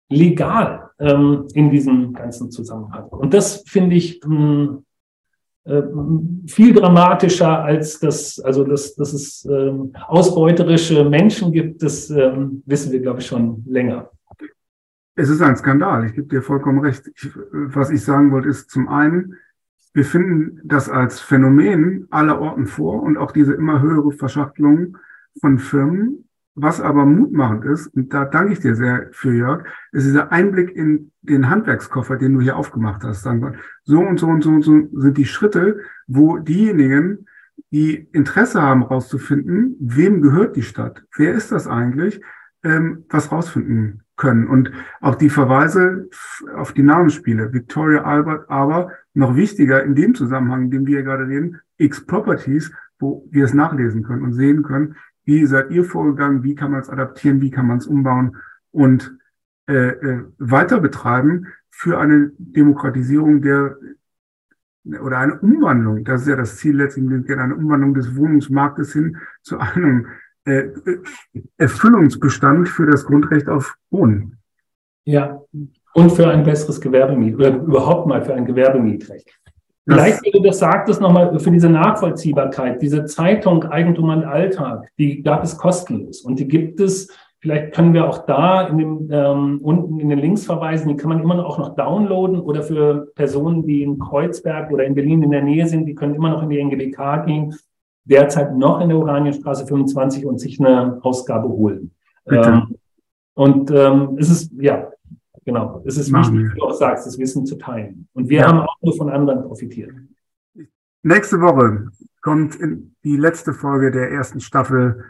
legal 0.09 0.86
ähm, 0.99 1.47
in 1.53 1.69
diesem 1.69 2.13
ganzen 2.13 2.51
Zusammenhang. 2.51 3.07
Und 3.09 3.33
das 3.33 3.63
finde 3.67 3.95
ich 3.95 4.21
mh, 4.25 4.35
hm, 4.35 4.85
äh, 5.67 5.83
viel 6.47 6.73
dramatischer 6.73 7.63
als 7.63 7.99
das, 7.99 8.39
also 8.39 8.63
dass, 8.63 8.95
dass 8.95 9.11
es 9.11 9.45
ähm, 9.45 9.91
ausbeuterische 10.07 11.03
Menschen 11.03 11.51
gibt, 11.51 11.83
das 11.83 12.09
ähm, 12.09 12.63
wissen 12.65 12.91
wir, 12.91 13.01
glaube 13.01 13.19
ich, 13.19 13.27
schon 13.27 13.63
länger. 13.67 14.09
Es 15.15 15.29
ist 15.29 15.41
ein 15.41 15.57
Skandal, 15.57 16.05
ich 16.05 16.13
gebe 16.13 16.27
dir 16.27 16.41
vollkommen 16.41 16.79
recht. 16.79 17.11
Ich, 17.15 17.29
was 17.51 17.89
ich 17.89 18.03
sagen 18.03 18.31
wollte, 18.31 18.47
ist 18.47 18.69
zum 18.69 18.87
einen, 18.87 19.35
wir 19.93 20.05
finden 20.05 20.61
das 20.63 20.89
als 20.89 21.19
Phänomen 21.19 22.07
aller 22.11 22.39
Orten 22.39 22.67
vor 22.67 23.01
und 23.01 23.17
auch 23.17 23.31
diese 23.31 23.53
immer 23.53 23.81
höhere 23.81 24.11
Verschachtelung 24.11 24.97
von 25.41 25.57
Firmen 25.57 26.26
was 26.59 26.81
aber 26.81 27.05
mutmachend 27.05 27.65
ist, 27.65 27.87
und 27.95 28.11
da 28.11 28.25
danke 28.25 28.53
ich 28.53 28.59
dir 28.59 28.75
sehr 28.75 29.09
für, 29.11 29.31
Jörg, 29.31 29.63
ist 29.91 30.07
dieser 30.07 30.31
Einblick 30.31 30.75
in 30.75 31.11
den 31.21 31.49
Handwerkskoffer, 31.49 32.17
den 32.17 32.33
du 32.33 32.41
hier 32.41 32.57
aufgemacht 32.57 33.03
hast. 33.03 33.21
So 33.83 33.99
und 33.99 34.19
so 34.19 34.27
und 34.27 34.43
so 34.43 34.49
und 34.49 34.63
so 34.63 34.89
sind 34.91 35.17
die 35.17 35.25
Schritte, 35.25 35.81
wo 36.07 36.37
diejenigen, 36.37 37.27
die 37.71 38.07
Interesse 38.11 38.61
haben, 38.61 38.81
rauszufinden, 38.81 39.75
wem 39.79 40.21
gehört 40.21 40.55
die 40.55 40.63
Stadt? 40.63 41.05
Wer 41.15 41.33
ist 41.33 41.51
das 41.51 41.67
eigentlich? 41.67 42.21
Ähm, 42.63 43.05
was 43.09 43.31
rausfinden 43.31 44.01
können. 44.15 44.47
Und 44.47 44.71
auch 44.99 45.15
die 45.15 45.29
Verweise 45.29 46.09
auf 46.55 46.73
die 46.73 46.81
Namensspiele, 46.81 47.53
Victoria 47.53 48.01
Albert, 48.01 48.49
aber 48.49 48.91
noch 49.13 49.35
wichtiger 49.35 49.83
in 49.83 49.93
dem 49.93 50.15
Zusammenhang, 50.15 50.63
in 50.63 50.71
dem 50.71 50.87
wir 50.87 51.03
gerade 51.03 51.27
reden, 51.27 51.61
X 51.77 52.05
Properties, 52.05 52.71
wo 52.99 53.27
wir 53.29 53.45
es 53.45 53.53
nachlesen 53.53 54.03
können 54.03 54.23
und 54.23 54.33
sehen 54.33 54.63
können, 54.63 54.95
wie 55.27 55.45
seid 55.45 55.71
ihr 55.71 55.83
vorgegangen, 55.83 56.43
wie 56.43 56.55
kann 56.55 56.71
man 56.71 56.79
es 56.79 56.89
adaptieren, 56.89 57.41
wie 57.41 57.51
kann 57.51 57.67
man 57.67 57.77
es 57.77 57.85
umbauen 57.85 58.37
und 58.71 59.17
äh, 59.67 59.89
äh, 59.89 60.23
weiter 60.37 60.79
betreiben 60.79 61.47
für 61.69 61.99
eine 61.99 62.31
Demokratisierung 62.37 63.41
der 63.41 63.77
oder 65.03 65.17
eine 65.17 65.37
Umwandlung, 65.39 66.05
das 66.05 66.21
ist 66.21 66.29
ja 66.29 66.37
das 66.37 66.55
Ziel 66.55 66.77
letztendlich, 66.77 67.29
eine 67.37 67.55
Umwandlung 67.55 67.93
des 67.93 68.15
Wohnungsmarktes 68.15 68.93
hin 68.93 69.17
zu 69.41 69.59
einem 69.59 70.07
äh, 70.45 70.69
Erfüllungsbestand 71.57 72.69
für 72.69 72.85
das 72.85 73.05
Grundrecht 73.05 73.49
auf 73.49 73.75
Wohnen. 73.89 74.37
Ja, 75.03 75.41
und 75.93 76.11
für 76.13 76.29
ein 76.29 76.43
besseres 76.43 76.79
Gewerbemiet 76.79 77.35
oder 77.35 77.53
überhaupt 77.53 78.07
mal 78.07 78.23
für 78.23 78.33
ein 78.33 78.45
Gewerbemietrecht. 78.45 79.37
Vielleicht, 79.87 80.23
wie 80.25 80.31
du 80.31 80.41
das 80.41 80.59
sagtest, 80.59 80.99
nochmal 80.99 81.39
für 81.39 81.51
diese 81.51 81.69
Nachvollziehbarkeit, 81.69 82.81
diese 82.81 83.05
Zeitung 83.05 83.63
Eigentum 83.63 84.09
und 84.09 84.25
Alltag, 84.25 84.89
die 84.97 85.21
gab 85.23 85.43
es 85.43 85.57
kostenlos 85.57 86.21
und 86.21 86.39
die 86.39 86.47
gibt 86.47 86.79
es 86.79 87.07
Vielleicht 87.39 87.75
können 87.75 87.93
wir 87.93 88.09
auch 88.09 88.25
da 88.25 88.67
in 88.67 88.77
dem, 88.79 89.09
ähm, 89.11 89.59
unten 89.61 89.99
in 89.99 90.09
den 90.09 90.17
Links 90.17 90.45
verweisen, 90.45 90.89
die 90.89 90.95
kann 90.95 91.09
man 91.09 91.21
immer 91.21 91.35
noch 91.35 91.45
auch 91.45 91.59
noch 91.59 91.75
downloaden 91.75 92.39
oder 92.39 92.63
für 92.63 93.11
Personen, 93.13 93.63
die 93.63 93.83
in 93.83 93.99
Kreuzberg 93.99 94.71
oder 94.71 94.85
in 94.85 94.95
Berlin 94.95 95.21
in 95.21 95.29
der 95.29 95.43
Nähe 95.43 95.67
sind, 95.67 95.85
die 95.85 95.93
können 95.93 96.15
immer 96.15 96.29
noch 96.29 96.41
in 96.41 96.49
die 96.49 96.59
NGBK 96.59 97.25
gehen, 97.25 97.55
derzeit 98.05 98.57
noch 98.57 98.81
in 98.81 98.89
der 98.89 98.97
Oranienstraße 98.97 99.67
25 99.67 100.25
und 100.25 100.39
sich 100.39 100.59
eine 100.59 100.99
Ausgabe 101.03 101.47
holen. 101.47 101.91
Ähm, 102.27 102.75
und 103.35 103.69
ähm, 103.69 104.17
es 104.19 104.31
ist, 104.31 104.51
ja, 104.59 104.89
genau, 105.47 105.81
es 105.85 105.97
ist 105.97 106.11
Machen 106.11 106.39
wichtig, 106.39 106.55
wie 106.55 106.59
du 106.59 106.65
auch 106.65 106.73
sagst, 106.73 107.07
das 107.07 107.17
Wissen 107.17 107.45
zu 107.45 107.55
teilen. 107.55 108.07
Und 108.13 108.27
wir 108.29 108.41
ja. 108.41 108.47
haben 108.47 108.59
auch 108.59 108.75
nur 108.81 108.95
von 108.95 109.09
anderen 109.09 109.43
profitiert. 109.43 109.91
Nächste 111.03 111.39
Woche 111.39 111.87
kommt 112.21 112.57
die 113.05 113.15
letzte 113.15 113.53
Folge 113.53 113.89
der 113.91 114.11
ersten 114.11 114.41
Staffel 114.41 115.05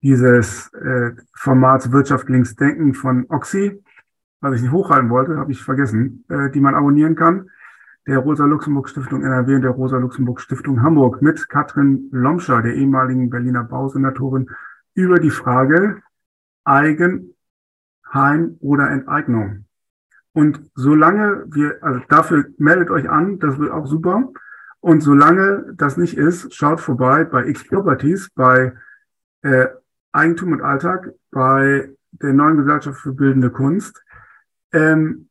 dieses 0.00 0.72
äh, 0.74 1.10
Formats 1.34 1.90
Wirtschaft 1.90 2.28
links 2.28 2.54
denken 2.54 2.94
von 2.94 3.26
Oxy, 3.28 3.82
was 4.40 4.54
ich 4.56 4.62
nicht 4.62 4.72
hochhalten 4.72 5.10
wollte, 5.10 5.36
habe 5.36 5.50
ich 5.50 5.62
vergessen, 5.62 6.24
äh, 6.28 6.50
die 6.50 6.60
man 6.60 6.76
abonnieren 6.76 7.16
kann. 7.16 7.50
Der 8.06 8.18
Rosa-Luxemburg-Stiftung 8.18 9.22
NRW 9.22 9.56
und 9.56 9.62
der 9.62 9.70
Rosa-Luxemburg-Stiftung 9.72 10.82
Hamburg 10.82 11.22
mit 11.22 11.48
Katrin 11.48 12.08
Lomscher, 12.12 12.62
der 12.62 12.74
ehemaligen 12.74 13.30
Berliner 13.30 13.64
Bausenatorin, 13.64 14.48
über 14.94 15.18
die 15.18 15.30
Frage 15.30 16.02
Eigen, 16.64 17.34
Heim 18.12 18.56
oder 18.60 18.90
Enteignung. 18.90 19.64
Und 20.34 20.70
solange 20.74 21.44
wir, 21.48 21.78
also 21.82 22.00
dafür 22.08 22.46
meldet 22.56 22.90
euch 22.90 23.08
an, 23.08 23.38
das 23.38 23.58
wird 23.58 23.70
auch 23.70 23.86
super. 23.86 24.32
Und 24.80 25.02
solange 25.02 25.74
das 25.76 25.96
nicht 25.96 26.16
ist, 26.16 26.54
schaut 26.54 26.80
vorbei 26.80 27.24
bei 27.24 27.46
X 27.46 27.66
Properties, 27.68 28.30
bei 28.34 28.72
äh, 29.42 29.66
Eigentum 30.12 30.52
und 30.52 30.62
Alltag 30.62 31.12
bei 31.30 31.90
der 32.12 32.32
neuen 32.32 32.58
Gesellschaft 32.58 33.00
für 33.00 33.12
bildende 33.12 33.50
Kunst, 33.50 34.02
ähm, 34.72 35.28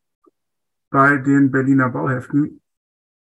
bei 0.90 1.18
den 1.18 1.52
Berliner 1.52 1.90
Bauheften. 1.90 2.62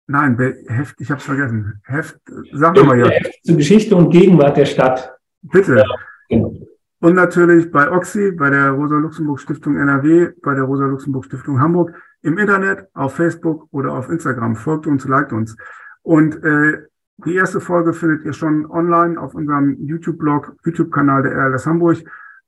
Nein, 0.08 0.38
Heft, 0.68 1.00
ich 1.00 1.10
habe 1.10 1.20
es 1.20 1.26
vergessen. 1.26 1.82
Heft, 1.86 2.20
sag 2.54 2.76
doch 2.76 2.86
mal 2.86 3.00
ja. 3.00 3.08
Heft 3.08 3.46
zur 3.46 3.58
Geschichte 3.58 3.96
und 3.96 4.10
Gegenwart 4.10 4.58
der 4.58 4.66
Stadt. 4.66 5.18
Bitte. 5.42 5.78
Ja, 5.78 5.86
genau. 6.30 6.56
Und 7.02 7.16
natürlich 7.16 7.72
bei 7.72 7.92
Oxy, 7.92 8.32
bei 8.32 8.52
der 8.52 8.70
Rosa-Luxemburg-Stiftung 8.70 9.76
NRW, 9.76 10.34
bei 10.44 10.54
der 10.54 10.64
Rosa-Luxemburg-Stiftung 10.66 11.60
Hamburg, 11.60 11.96
im 12.22 12.38
Internet, 12.38 12.88
auf 12.94 13.16
Facebook 13.16 13.68
oder 13.72 13.94
auf 13.94 14.08
Instagram. 14.10 14.56
Folgt 14.56 14.86
uns, 14.86 15.06
liked 15.06 15.34
uns. 15.34 15.58
Und 16.04 16.44
äh, 16.44 16.84
die 17.26 17.34
erste 17.34 17.60
Folge 17.60 17.94
findet 17.94 18.24
ihr 18.24 18.34
schon 18.34 18.70
online 18.70 19.20
auf 19.20 19.34
unserem 19.34 19.78
YouTube-Blog, 19.80 20.56
YouTube-Kanal 20.64 21.24
der 21.24 21.36
RLS 21.36 21.66
Hamburg. 21.66 21.98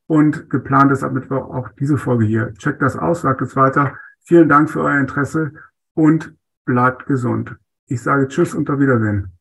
Und 0.06 0.52
geplant 0.52 0.92
ist 0.92 1.04
ab 1.04 1.14
Mittwoch 1.14 1.50
auch 1.50 1.70
diese 1.80 1.98
Folge 1.98 2.26
hier. 2.26 2.54
Checkt 2.54 2.84
das 2.84 2.96
aus, 2.96 3.22
sagt 3.22 3.42
es 3.42 3.56
weiter. 3.56 3.98
Vielen 4.22 4.50
Dank 4.50 4.70
für 4.70 4.82
euer 4.82 5.00
Interesse 5.00 5.54
und 5.96 6.36
bleibt 6.66 7.08
gesund. 7.08 7.56
Ich 7.88 8.04
sage 8.04 8.28
Tschüss 8.28 8.54
und 8.54 8.70
auf 8.70 8.80
Wiedersehen. 8.80 9.32